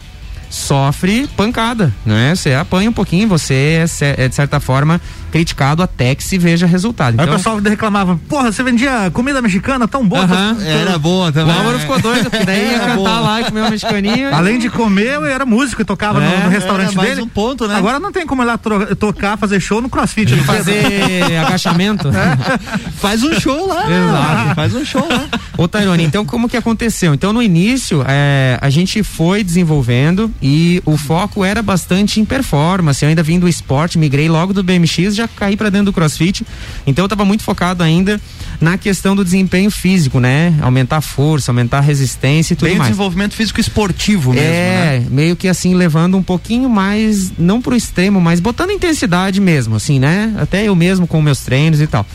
sofre 0.50 1.28
pancada, 1.36 1.94
né? 2.06 2.36
Você 2.36 2.54
apanha 2.54 2.90
um 2.90 2.94
pouquinho, 2.94 3.28
você 3.28 3.86
é, 4.02 4.26
é 4.26 4.28
de 4.28 4.36
certa 4.36 4.60
forma 4.60 5.00
criticado 5.34 5.82
até 5.82 6.14
que 6.14 6.24
se 6.24 6.38
veja 6.38 6.68
resultado. 6.68 7.16
Então, 7.16 7.26
Aí 7.26 7.32
o 7.32 7.38
pessoal 7.38 7.58
reclamava, 7.58 8.20
porra, 8.30 8.52
você 8.52 8.62
vendia 8.62 9.10
comida 9.12 9.42
mexicana 9.42 9.88
tão 9.88 10.08
boa. 10.08 10.26
Uh 10.26 10.28
-huh. 10.28 10.64
Era 10.64 11.00
boa 11.00 11.32
também. 11.32 11.56
O 11.56 11.58
Álvaro 11.58 11.80
ficou 11.80 12.00
doido, 12.00 12.30
porque 12.30 12.46
daí 12.46 12.70
ia 12.70 12.80
cantar 12.80 12.96
boa. 12.96 13.20
lá 13.20 13.42
e 13.42 13.46
comer 13.46 13.62
uma 13.62 13.70
mexicaninha. 13.72 14.30
Além 14.30 14.60
de 14.60 14.70
comer, 14.70 15.16
eu 15.16 15.26
era 15.26 15.44
músico 15.44 15.82
e 15.82 15.86
tocava 15.86 16.24
é, 16.24 16.38
no, 16.38 16.44
no, 16.44 16.50
restaurante 16.52 16.96
dele. 16.96 17.24
um 17.24 17.28
ponto, 17.28 17.68
né? 17.68 17.76
Agora 17.76 18.00
não 18.00 18.12
tem 18.12 18.28
como 18.28 18.44
ir 18.44 18.46
lá 18.46 18.60
tocar, 19.00 19.36
fazer 19.36 19.60
show 19.60 19.82
no 19.82 19.90
crossfit. 19.90 20.36
fazer 20.44 20.86
agachamento. 21.44 22.10
É. 22.10 22.38
Faz 23.02 23.24
um 23.24 23.34
show 23.40 23.66
lá. 23.66 23.86
Exato. 23.90 24.56
Faz 24.56 24.76
um 24.76 24.86
show 24.86 25.08
lá. 25.10 25.26
Ô 25.58 25.68
Tairone, 25.68 26.04
então 26.04 26.24
como 26.26 26.48
que 26.48 26.58
aconteceu? 26.58 27.12
Então 27.12 27.34
no 27.34 27.42
início, 27.42 28.06
é, 28.08 28.60
a 28.62 28.70
gente 28.70 29.02
foi 29.02 29.44
desenvolvendo 29.44 30.32
e 30.40 30.80
o 30.86 30.96
foco 30.96 31.44
era 31.44 31.64
bastante 31.64 32.20
em 32.20 32.26
performance. 32.26 33.04
Eu 33.04 33.10
ainda 33.10 33.24
vim 33.24 33.40
do 33.40 33.48
esporte, 33.48 33.98
migrei 33.98 34.30
logo 34.30 34.54
do 34.54 34.62
BMX, 34.62 35.16
já 35.16 35.23
caí 35.28 35.56
para 35.58 35.70
dentro 35.70 35.86
do 35.88 35.94
CrossFit. 35.94 36.46
Então 36.86 37.04
eu 37.04 37.08
estava 37.08 37.26
muito 37.26 37.44
focado 37.44 37.84
ainda 37.84 38.20
na 38.62 38.78
questão 38.78 39.16
do 39.16 39.24
desempenho 39.24 39.70
físico, 39.72 40.20
né? 40.20 40.54
Aumentar 40.62 40.98
a 40.98 41.02
força, 41.02 41.52
aumentar 41.52 41.80
a 41.80 41.82
resistência 41.82 42.54
e 42.54 42.56
tudo 42.56 42.68
Bem 42.70 42.78
mais. 42.78 42.90
desenvolvimento 42.92 43.34
físico 43.34 43.60
esportivo 43.60 44.32
mesmo, 44.34 44.48
É, 44.48 45.00
né? 45.00 45.08
meio 45.10 45.36
que 45.36 45.48
assim 45.48 45.74
levando 45.76 46.16
um 46.18 46.24
pouquinho 46.24 46.70
mais, 46.70 47.32
não 47.38 47.62
pro 47.62 47.76
extremo, 47.76 48.22
mas 48.22 48.40
botando 48.40 48.72
intensidade 48.72 49.40
mesmo, 49.42 49.76
assim, 49.76 50.00
né? 50.00 50.34
Até 50.38 50.68
eu 50.68 50.76
mesmo 50.76 51.06
com 51.08 51.22
meus 51.22 51.40
treinos 51.40 51.82
e 51.82 51.88
tal. 51.88 52.06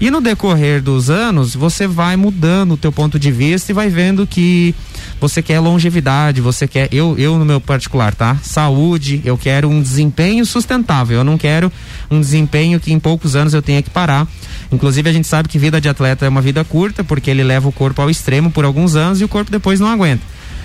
E 0.00 0.10
no 0.10 0.20
decorrer 0.20 0.82
dos 0.82 1.08
anos, 1.10 1.54
você 1.54 1.86
vai 1.86 2.16
mudando 2.16 2.72
o 2.72 2.76
teu 2.76 2.90
ponto 2.90 3.18
de 3.20 3.30
vista 3.30 3.70
e 3.70 3.74
vai 3.74 3.88
vendo 3.88 4.26
que 4.26 4.74
você 5.22 5.40
quer 5.40 5.60
longevidade, 5.60 6.40
você 6.40 6.66
quer, 6.66 6.88
eu, 6.90 7.16
eu 7.16 7.38
no 7.38 7.44
meu 7.44 7.60
particular, 7.60 8.12
tá? 8.12 8.36
Saúde, 8.42 9.22
eu 9.24 9.38
quero 9.38 9.68
um 9.68 9.80
desempenho 9.80 10.44
sustentável, 10.44 11.18
eu 11.18 11.24
não 11.24 11.38
quero 11.38 11.70
um 12.10 12.20
desempenho 12.20 12.80
que 12.80 12.92
em 12.92 12.98
poucos 12.98 13.36
anos 13.36 13.54
eu 13.54 13.62
tenha 13.62 13.80
que 13.80 13.88
parar. 13.88 14.26
Inclusive 14.72 15.08
a 15.08 15.12
gente 15.12 15.28
sabe 15.28 15.48
que 15.48 15.60
vida 15.60 15.80
de 15.80 15.88
atleta 15.88 16.26
é 16.26 16.28
uma 16.28 16.42
vida 16.42 16.64
curta, 16.64 17.04
porque 17.04 17.30
ele 17.30 17.44
leva 17.44 17.68
o 17.68 17.72
corpo 17.72 18.02
ao 18.02 18.10
extremo 18.10 18.50
por 18.50 18.64
alguns 18.64 18.96
anos 18.96 19.20
e 19.20 19.24
o 19.24 19.28
corpo 19.28 19.48
depois 19.48 19.78
não 19.78 19.86
aguenta. 19.86 20.24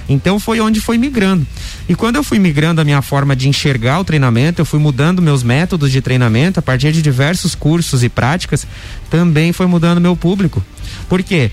Então 0.10 0.40
foi 0.40 0.60
onde 0.60 0.82
foi 0.82 0.98
migrando. 0.98 1.46
E 1.88 1.94
quando 1.94 2.16
eu 2.16 2.24
fui 2.24 2.40
migrando 2.40 2.82
a 2.82 2.84
minha 2.84 3.04
forma 3.04 3.36
de 3.36 3.48
enxergar 3.48 4.00
o 4.00 4.04
treinamento, 4.04 4.60
eu 4.60 4.66
fui 4.66 4.80
mudando 4.80 5.22
meus 5.22 5.44
métodos 5.44 5.92
de 5.92 6.02
treinamento 6.02 6.60
a 6.60 6.64
partir 6.64 6.92
de 6.92 7.04
diversos 7.04 7.54
cursos 7.54 8.04
e 8.04 8.10
práticas, 8.10 8.66
também 9.08 9.54
foi 9.54 9.68
mudando 9.68 10.02
meu 10.02 10.16
público. 10.16 10.66
Por 11.08 11.22
quê? 11.22 11.52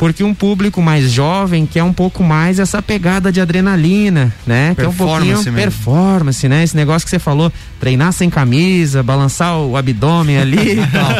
Porque 0.00 0.24
um 0.24 0.32
público 0.32 0.80
mais 0.80 1.12
jovem 1.12 1.66
quer 1.66 1.84
um 1.84 1.92
pouco 1.92 2.24
mais 2.24 2.58
essa 2.58 2.80
pegada 2.80 3.30
de 3.30 3.38
adrenalina, 3.38 4.32
né? 4.46 4.74
Que 4.74 4.80
é 4.80 4.88
um 4.88 4.94
pouquinho 4.94 5.36
mesmo. 5.36 5.52
performance, 5.52 6.48
né? 6.48 6.64
Esse 6.64 6.74
negócio 6.74 7.04
que 7.04 7.10
você 7.10 7.18
falou, 7.18 7.52
treinar 7.78 8.10
sem 8.14 8.30
camisa, 8.30 9.02
balançar 9.02 9.58
o 9.58 9.76
abdômen 9.76 10.38
ali 10.38 10.80
e 10.80 10.86
tal. 10.88 11.10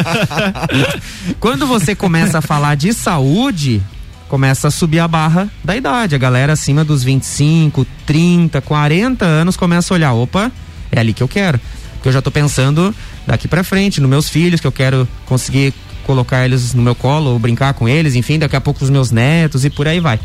Quando 1.39 1.67
você 1.67 1.93
começa 1.93 2.39
a 2.39 2.41
falar 2.41 2.73
de 2.73 2.91
saúde, 2.91 3.83
começa 4.27 4.69
a 4.69 4.71
subir 4.71 4.97
a 4.97 5.07
barra 5.07 5.47
da 5.63 5.77
idade. 5.77 6.15
A 6.15 6.17
galera 6.17 6.53
acima 6.53 6.83
dos 6.83 7.03
25, 7.03 7.85
30, 8.07 8.61
40 8.61 9.23
anos 9.23 9.55
começa 9.55 9.93
a 9.93 9.95
olhar, 9.95 10.13
opa, 10.13 10.51
é 10.91 10.99
ali 10.99 11.13
que 11.13 11.21
eu 11.21 11.27
quero. 11.27 11.61
Porque 11.93 12.09
eu 12.09 12.13
já 12.13 12.19
tô 12.19 12.31
pensando 12.31 12.95
daqui 13.27 13.47
para 13.47 13.63
frente, 13.63 14.01
nos 14.01 14.09
meus 14.09 14.27
filhos, 14.27 14.59
que 14.59 14.65
eu 14.65 14.71
quero 14.71 15.07
conseguir 15.27 15.71
colocar 16.01 16.45
eles 16.45 16.73
no 16.73 16.81
meu 16.81 16.95
colo 16.95 17.31
ou 17.31 17.39
brincar 17.39 17.73
com 17.73 17.87
eles, 17.87 18.15
enfim, 18.15 18.39
daqui 18.39 18.55
a 18.55 18.61
pouco 18.61 18.83
os 18.83 18.89
meus 18.89 19.11
netos 19.11 19.65
e 19.65 19.69
por 19.69 19.87
aí 19.87 19.99
vai. 19.99 20.19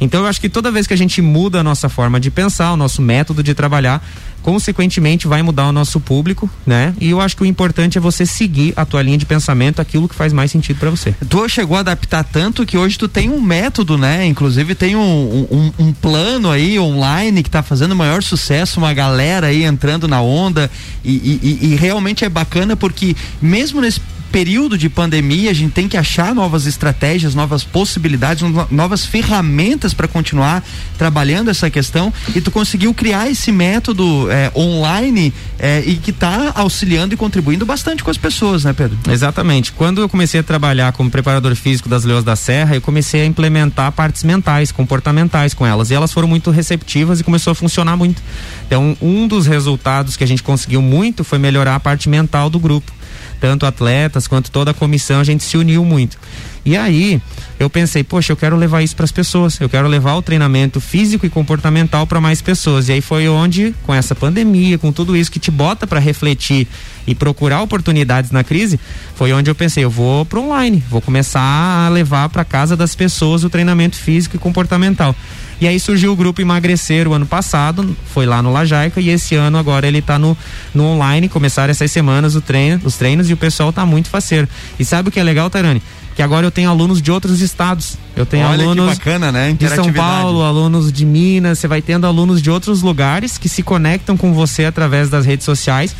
Então 0.00 0.20
eu 0.22 0.26
acho 0.26 0.40
que 0.40 0.48
toda 0.48 0.70
vez 0.70 0.86
que 0.86 0.94
a 0.94 0.96
gente 0.96 1.22
muda 1.22 1.60
a 1.60 1.62
nossa 1.62 1.88
forma 1.88 2.20
de 2.20 2.30
pensar, 2.30 2.72
o 2.72 2.76
nosso 2.76 3.00
método 3.00 3.42
de 3.42 3.54
trabalhar, 3.54 4.06
consequentemente 4.42 5.26
vai 5.26 5.42
mudar 5.42 5.66
o 5.66 5.72
nosso 5.72 5.98
público, 5.98 6.48
né? 6.64 6.94
E 7.00 7.10
eu 7.10 7.20
acho 7.20 7.36
que 7.36 7.42
o 7.42 7.46
importante 7.46 7.98
é 7.98 8.00
você 8.00 8.24
seguir 8.24 8.72
a 8.76 8.84
tua 8.84 9.02
linha 9.02 9.18
de 9.18 9.26
pensamento, 9.26 9.80
aquilo 9.80 10.08
que 10.08 10.14
faz 10.14 10.32
mais 10.32 10.50
sentido 10.50 10.78
para 10.78 10.90
você. 10.90 11.14
Tu 11.28 11.48
chegou 11.48 11.76
a 11.76 11.80
adaptar 11.80 12.22
tanto 12.22 12.64
que 12.64 12.76
hoje 12.76 12.96
tu 12.96 13.08
tem 13.08 13.28
um 13.28 13.40
método, 13.40 13.98
né? 13.98 14.24
Inclusive 14.26 14.74
tem 14.74 14.94
um, 14.94 15.46
um, 15.50 15.72
um 15.86 15.92
plano 15.92 16.50
aí 16.50 16.78
online 16.78 17.42
que 17.42 17.50
tá 17.50 17.62
fazendo 17.62 17.96
maior 17.96 18.22
sucesso, 18.22 18.78
uma 18.78 18.92
galera 18.92 19.48
aí 19.48 19.64
entrando 19.64 20.06
na 20.06 20.20
onda 20.20 20.70
e, 21.04 21.10
e, 21.12 21.72
e 21.72 21.74
realmente 21.74 22.24
é 22.24 22.28
bacana 22.28 22.76
porque 22.76 23.16
mesmo 23.42 23.80
nesse 23.80 24.00
período 24.30 24.76
de 24.76 24.88
pandemia, 24.88 25.50
a 25.50 25.54
gente 25.54 25.72
tem 25.72 25.88
que 25.88 25.96
achar 25.96 26.34
novas 26.34 26.66
estratégias, 26.66 27.34
novas 27.34 27.64
possibilidades, 27.64 28.44
novas 28.70 29.04
ferramentas 29.04 29.94
para 29.94 30.06
continuar 30.06 30.62
trabalhando 30.98 31.50
essa 31.50 31.70
questão. 31.70 32.12
E 32.34 32.40
tu 32.40 32.50
conseguiu 32.50 32.92
criar 32.92 33.30
esse 33.30 33.50
método 33.50 34.30
é, 34.30 34.50
online 34.54 35.32
é, 35.58 35.82
e 35.86 35.96
que 35.96 36.10
está 36.10 36.52
auxiliando 36.54 37.14
e 37.14 37.16
contribuindo 37.16 37.64
bastante 37.64 38.02
com 38.04 38.10
as 38.10 38.16
pessoas, 38.16 38.64
né, 38.64 38.72
Pedro? 38.72 38.98
Exatamente. 39.10 39.72
Quando 39.72 40.00
eu 40.00 40.08
comecei 40.08 40.40
a 40.40 40.42
trabalhar 40.42 40.92
como 40.92 41.10
preparador 41.10 41.54
físico 41.54 41.88
das 41.88 42.04
Leões 42.04 42.24
da 42.24 42.36
Serra, 42.36 42.74
eu 42.74 42.80
comecei 42.80 43.22
a 43.22 43.26
implementar 43.26 43.92
partes 43.92 44.22
mentais, 44.24 44.70
comportamentais 44.70 45.54
com 45.54 45.66
elas. 45.66 45.90
E 45.90 45.94
elas 45.94 46.12
foram 46.12 46.28
muito 46.28 46.50
receptivas 46.50 47.20
e 47.20 47.24
começou 47.24 47.52
a 47.52 47.54
funcionar 47.54 47.96
muito. 47.96 48.22
Então, 48.66 48.96
um 49.00 49.26
dos 49.26 49.46
resultados 49.46 50.16
que 50.16 50.24
a 50.24 50.26
gente 50.26 50.42
conseguiu 50.42 50.82
muito 50.82 51.24
foi 51.24 51.38
melhorar 51.38 51.76
a 51.76 51.80
parte 51.80 52.08
mental 52.08 52.50
do 52.50 52.58
grupo 52.58 52.92
tanto 53.40 53.66
atletas 53.66 54.26
quanto 54.26 54.50
toda 54.50 54.70
a 54.70 54.74
comissão, 54.74 55.20
a 55.20 55.24
gente 55.24 55.44
se 55.44 55.56
uniu 55.56 55.84
muito. 55.84 56.18
E 56.64 56.76
aí, 56.76 57.22
eu 57.60 57.70
pensei, 57.70 58.02
poxa, 58.02 58.32
eu 58.32 58.36
quero 58.36 58.56
levar 58.56 58.82
isso 58.82 58.96
para 58.96 59.04
as 59.04 59.12
pessoas, 59.12 59.60
eu 59.60 59.68
quero 59.68 59.86
levar 59.86 60.16
o 60.16 60.22
treinamento 60.22 60.80
físico 60.80 61.24
e 61.24 61.30
comportamental 61.30 62.06
para 62.08 62.20
mais 62.20 62.42
pessoas. 62.42 62.88
E 62.88 62.92
aí 62.92 63.00
foi 63.00 63.28
onde, 63.28 63.72
com 63.84 63.94
essa 63.94 64.16
pandemia, 64.16 64.76
com 64.76 64.90
tudo 64.90 65.16
isso 65.16 65.30
que 65.30 65.38
te 65.38 65.50
bota 65.50 65.86
para 65.86 66.00
refletir 66.00 66.66
e 67.06 67.14
procurar 67.14 67.62
oportunidades 67.62 68.32
na 68.32 68.42
crise, 68.42 68.80
foi 69.14 69.32
onde 69.32 69.48
eu 69.48 69.54
pensei, 69.54 69.84
eu 69.84 69.90
vou 69.90 70.24
para 70.24 70.40
online, 70.40 70.82
vou 70.90 71.00
começar 71.00 71.40
a 71.40 71.88
levar 71.88 72.28
para 72.30 72.44
casa 72.44 72.76
das 72.76 72.96
pessoas 72.96 73.44
o 73.44 73.50
treinamento 73.50 73.96
físico 73.96 74.34
e 74.34 74.38
comportamental. 74.38 75.14
E 75.60 75.66
aí 75.66 75.80
surgiu 75.80 76.12
o 76.12 76.16
grupo 76.16 76.40
Emagrecer 76.40 77.08
o 77.08 77.14
ano 77.14 77.26
passado, 77.26 77.96
foi 78.12 78.26
lá 78.26 78.42
no 78.42 78.52
Lajaica 78.52 79.00
e 79.00 79.08
esse 79.08 79.34
ano 79.34 79.56
agora 79.56 79.86
ele 79.86 79.98
está 79.98 80.18
no, 80.18 80.36
no 80.74 80.84
online, 80.84 81.28
começaram 81.28 81.70
essas 81.70 81.90
semanas 81.90 82.34
o 82.34 82.40
treino, 82.40 82.80
os 82.84 82.96
treinos 82.96 83.30
e 83.30 83.32
o 83.32 83.36
pessoal 83.36 83.72
tá 83.72 83.86
muito 83.86 84.10
faceiro. 84.10 84.46
E 84.78 84.84
sabe 84.84 85.08
o 85.08 85.12
que 85.12 85.18
é 85.18 85.22
legal, 85.22 85.48
Tarani? 85.48 85.82
que 86.16 86.22
agora 86.22 86.46
eu 86.46 86.50
tenho 86.50 86.70
alunos 86.70 87.02
de 87.02 87.12
outros 87.12 87.42
estados. 87.42 87.98
Eu 88.16 88.24
tenho 88.24 88.46
Olha 88.46 88.64
alunos 88.64 88.86
bacana, 88.96 89.30
né? 89.30 89.52
de 89.52 89.68
São 89.68 89.92
Paulo, 89.92 90.42
alunos 90.42 90.90
de 90.90 91.04
Minas, 91.04 91.58
você 91.58 91.68
vai 91.68 91.82
tendo 91.82 92.06
alunos 92.06 92.40
de 92.40 92.50
outros 92.50 92.80
lugares 92.80 93.36
que 93.36 93.50
se 93.50 93.62
conectam 93.62 94.16
com 94.16 94.32
você 94.32 94.64
através 94.64 95.10
das 95.10 95.26
redes 95.26 95.44
sociais 95.44 95.94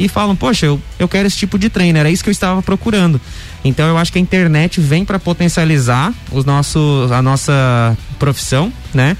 e 0.00 0.08
falam, 0.08 0.34
poxa, 0.34 0.64
eu, 0.64 0.80
eu 0.98 1.06
quero 1.06 1.26
esse 1.26 1.36
tipo 1.36 1.58
de 1.58 1.68
treino, 1.68 1.98
era 1.98 2.10
isso 2.10 2.24
que 2.24 2.30
eu 2.30 2.32
estava 2.32 2.62
procurando. 2.62 3.20
Então 3.62 3.86
eu 3.86 3.98
acho 3.98 4.10
que 4.10 4.18
a 4.18 4.22
internet 4.22 4.80
vem 4.80 5.04
para 5.04 5.18
potencializar 5.18 6.12
os 6.32 6.46
nossos, 6.46 7.12
a 7.12 7.20
nossa 7.20 7.96
profissão, 8.18 8.72
né? 8.94 9.14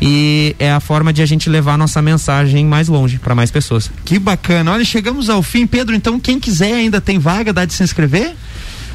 e 0.00 0.54
é 0.58 0.70
a 0.70 0.78
forma 0.80 1.12
de 1.12 1.22
a 1.22 1.26
gente 1.26 1.50
levar 1.50 1.74
a 1.74 1.78
nossa 1.78 2.00
mensagem 2.00 2.64
mais 2.64 2.88
longe 2.88 3.18
para 3.18 3.34
mais 3.34 3.50
pessoas. 3.50 3.90
Que 4.04 4.18
bacana. 4.18 4.70
Olha, 4.70 4.84
chegamos 4.84 5.28
ao 5.28 5.42
fim, 5.42 5.66
Pedro. 5.66 5.94
Então, 5.94 6.20
quem 6.20 6.38
quiser 6.38 6.74
ainda 6.74 7.00
tem 7.00 7.18
vaga, 7.18 7.52
dá 7.52 7.64
de 7.64 7.72
se 7.72 7.82
inscrever? 7.82 8.36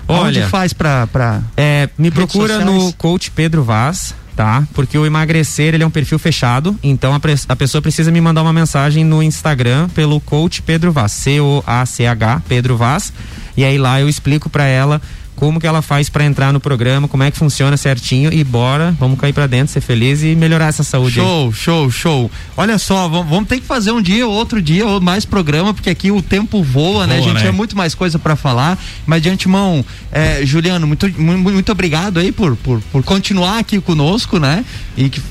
Olha, 0.07 0.41
Onde 0.41 0.49
faz 0.49 0.71
para 0.71 1.07
pra 1.07 1.41
é, 1.57 1.89
me 1.97 2.11
procura 2.11 2.55
sociais? 2.55 2.83
no 2.83 2.93
coach 2.93 3.31
Pedro 3.31 3.63
Vaz, 3.63 4.13
tá? 4.35 4.63
Porque 4.73 4.97
o 4.97 5.05
emagrecer 5.05 5.73
ele 5.73 5.83
é 5.83 5.87
um 5.87 5.91
perfil 5.91 6.19
fechado, 6.19 6.77
então 6.83 7.13
a, 7.13 7.19
a, 7.49 7.55
pessoa 7.55 7.81
precisa 7.81 8.11
me 8.11 8.19
mandar 8.19 8.41
uma 8.41 8.53
mensagem 8.53 9.03
no 9.03 9.21
Instagram 9.21 9.89
pelo 9.89 10.19
coach 10.19 10.61
Pedro 10.61 10.91
Vaz, 10.91 11.11
C 11.11 11.39
O 11.39 11.63
A 11.65 11.85
C 11.85 12.05
H 12.05 12.41
Pedro 12.47 12.75
Vaz, 12.77 13.13
e 13.55 13.63
aí 13.63 13.77
lá 13.77 13.99
eu 14.01 14.09
explico 14.09 14.49
para 14.49 14.65
ela 14.65 15.01
como 15.35 15.59
que 15.59 15.67
ela 15.67 15.81
faz 15.81 16.09
para 16.09 16.23
entrar 16.25 16.53
no 16.53 16.59
programa, 16.59 17.07
como 17.07 17.23
é 17.23 17.31
que 17.31 17.37
funciona 17.37 17.75
certinho 17.77 18.31
e 18.31 18.43
bora, 18.43 18.95
vamos 18.99 19.19
cair 19.19 19.33
para 19.33 19.47
dentro, 19.47 19.73
ser 19.73 19.81
feliz 19.81 20.23
e 20.23 20.35
melhorar 20.35 20.67
essa 20.67 20.83
saúde. 20.83 21.15
Show, 21.15 21.47
aí. 21.47 21.53
show, 21.53 21.91
show. 21.91 22.31
Olha 22.55 22.77
só, 22.77 23.07
vamos, 23.07 23.29
vamos, 23.29 23.49
ter 23.49 23.59
que 23.59 23.65
fazer 23.65 23.91
um 23.91 24.01
dia, 24.01 24.27
outro 24.27 24.61
dia, 24.61 24.85
ou 24.85 25.01
mais 25.01 25.25
programa, 25.25 25.73
porque 25.73 25.89
aqui 25.89 26.11
o 26.11 26.21
tempo 26.21 26.63
voa, 26.63 27.07
né? 27.07 27.17
A 27.17 27.21
gente 27.21 27.43
né? 27.43 27.47
é 27.47 27.51
muito 27.51 27.75
mais 27.75 27.95
coisa 27.95 28.17
para 28.19 28.35
falar. 28.35 28.77
Mas 29.05 29.21
de 29.21 29.29
antemão, 29.29 29.83
é, 30.11 30.45
Juliano, 30.45 30.87
muito, 30.87 31.09
muito, 31.19 31.39
muito 31.41 31.71
obrigado 31.71 32.19
aí 32.19 32.31
por, 32.31 32.55
por, 32.55 32.81
por 32.91 33.03
continuar 33.03 33.59
aqui 33.59 33.79
conosco, 33.79 34.39
né? 34.39 34.63
E 34.95 35.09
que 35.09 35.21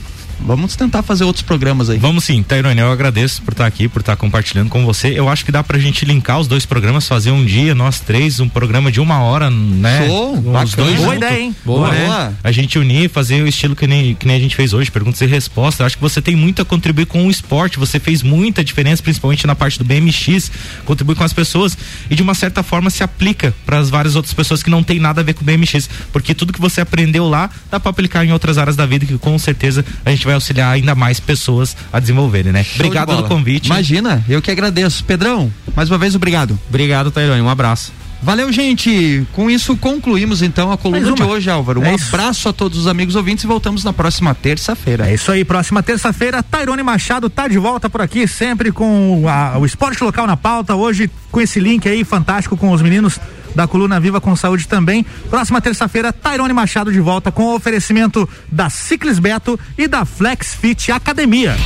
Vamos 0.44 0.76
tentar 0.76 1.02
fazer 1.02 1.24
outros 1.24 1.42
programas 1.42 1.88
aí. 1.88 1.98
Vamos 1.98 2.24
sim, 2.24 2.42
Tairone, 2.42 2.80
eu 2.80 2.90
agradeço 2.90 3.42
por 3.42 3.52
estar 3.52 3.66
aqui, 3.66 3.88
por 3.88 4.00
estar 4.00 4.16
compartilhando 4.16 4.68
com 4.68 4.84
você. 4.84 5.08
Eu 5.08 5.28
acho 5.28 5.44
que 5.44 5.52
dá 5.52 5.62
pra 5.62 5.78
gente 5.78 6.04
linkar 6.04 6.40
os 6.40 6.48
dois 6.48 6.66
programas, 6.66 7.06
fazer 7.06 7.30
um 7.30 7.44
dia, 7.44 7.74
nós 7.74 8.00
três, 8.00 8.40
um 8.40 8.48
programa 8.48 8.90
de 8.90 9.00
uma 9.00 9.20
hora, 9.20 9.50
né? 9.50 10.06
Show, 10.06 10.34
os 10.34 10.74
dois 10.74 10.96
Boa 10.96 11.16
ideia, 11.16 11.40
hein? 11.40 11.56
Boa, 11.64 11.90
Boa, 11.90 11.92
né? 11.92 12.34
A 12.42 12.50
gente 12.50 12.78
unir, 12.78 13.08
fazer 13.08 13.42
o 13.42 13.48
estilo 13.48 13.76
que 13.76 13.86
nem, 13.86 14.14
que 14.14 14.26
nem 14.26 14.36
a 14.36 14.40
gente 14.40 14.56
fez 14.56 14.72
hoje, 14.72 14.90
perguntas 14.90 15.20
e 15.20 15.26
respostas. 15.26 15.80
Eu 15.80 15.86
acho 15.86 15.96
que 15.96 16.02
você 16.02 16.20
tem 16.20 16.34
muito 16.34 16.60
a 16.60 16.64
contribuir 16.64 17.06
com 17.06 17.26
o 17.26 17.30
esporte, 17.30 17.78
você 17.78 18.00
fez 18.00 18.22
muita 18.22 18.64
diferença, 18.64 19.02
principalmente 19.02 19.46
na 19.46 19.54
parte 19.54 19.78
do 19.78 19.84
BMX, 19.84 20.50
contribui 20.84 21.14
com 21.14 21.24
as 21.24 21.32
pessoas 21.32 21.76
e 22.10 22.14
de 22.14 22.22
uma 22.22 22.34
certa 22.34 22.62
forma 22.62 22.90
se 22.90 23.02
aplica 23.02 23.54
para 23.64 23.78
as 23.78 23.88
várias 23.88 24.16
outras 24.16 24.34
pessoas 24.34 24.62
que 24.62 24.70
não 24.70 24.82
tem 24.82 24.98
nada 24.98 25.20
a 25.20 25.24
ver 25.24 25.34
com 25.34 25.42
o 25.42 25.44
BMX, 25.44 25.88
porque 26.12 26.34
tudo 26.34 26.52
que 26.52 26.60
você 26.60 26.80
aprendeu 26.80 27.28
lá 27.28 27.48
dá 27.70 27.78
para 27.78 27.90
aplicar 27.90 28.24
em 28.24 28.32
outras 28.32 28.58
áreas 28.58 28.76
da 28.76 28.86
vida 28.86 29.06
que 29.06 29.16
com 29.18 29.38
certeza 29.38 29.84
a 30.04 30.10
gente 30.10 30.24
vai 30.24 30.31
auxiliar 30.32 30.72
ainda 30.72 30.94
mais 30.94 31.20
pessoas 31.20 31.76
a 31.92 32.00
desenvolverem, 32.00 32.52
né? 32.52 32.64
Show 32.64 32.86
obrigado 32.86 33.08
pelo 33.08 33.24
convite. 33.24 33.66
Imagina, 33.66 34.24
eu 34.28 34.40
que 34.42 34.50
agradeço. 34.50 35.04
Pedrão, 35.04 35.52
mais 35.74 35.90
uma 35.90 35.98
vez 35.98 36.14
obrigado. 36.14 36.58
Obrigado, 36.68 37.10
Tairone, 37.10 37.40
um 37.40 37.48
abraço. 37.48 37.92
Valeu, 38.22 38.52
gente. 38.52 39.26
Com 39.32 39.50
isso 39.50 39.76
concluímos 39.76 40.42
então 40.42 40.70
a 40.70 40.78
coluna 40.78 41.10
de 41.12 41.22
hoje, 41.22 41.50
Álvaro. 41.50 41.80
Um 41.80 41.84
é 41.84 41.94
abraço 41.94 42.48
a 42.48 42.52
todos 42.52 42.78
os 42.78 42.86
amigos 42.86 43.16
ouvintes 43.16 43.42
e 43.42 43.48
voltamos 43.48 43.82
na 43.82 43.92
próxima 43.92 44.32
terça-feira. 44.32 45.10
É 45.10 45.14
isso 45.14 45.32
aí, 45.32 45.44
próxima 45.44 45.82
terça-feira, 45.82 46.40
Tairone 46.40 46.84
Machado 46.84 47.28
tá 47.28 47.48
de 47.48 47.58
volta 47.58 47.90
por 47.90 48.00
aqui, 48.00 48.28
sempre 48.28 48.70
com 48.70 49.24
a, 49.28 49.58
o 49.58 49.66
esporte 49.66 50.02
local 50.04 50.24
na 50.24 50.36
pauta. 50.36 50.76
Hoje 50.76 51.10
com 51.32 51.40
esse 51.40 51.58
link 51.58 51.88
aí 51.88 52.04
fantástico 52.04 52.56
com 52.56 52.70
os 52.70 52.80
meninos 52.80 53.18
da 53.54 53.66
Coluna 53.66 54.00
Viva 54.00 54.20
com 54.20 54.34
Saúde 54.36 54.66
também. 54.68 55.04
Próxima 55.28 55.60
terça-feira, 55.60 56.12
Tairone 56.12 56.52
Machado 56.52 56.92
de 56.92 57.00
volta 57.00 57.30
com 57.32 57.44
o 57.44 57.54
oferecimento 57.54 58.28
da 58.50 58.70
Ciclis 58.70 59.18
Beto 59.18 59.58
e 59.76 59.86
da 59.86 60.04
Flex 60.04 60.54
Fit 60.54 60.90
Academia. 60.92 61.56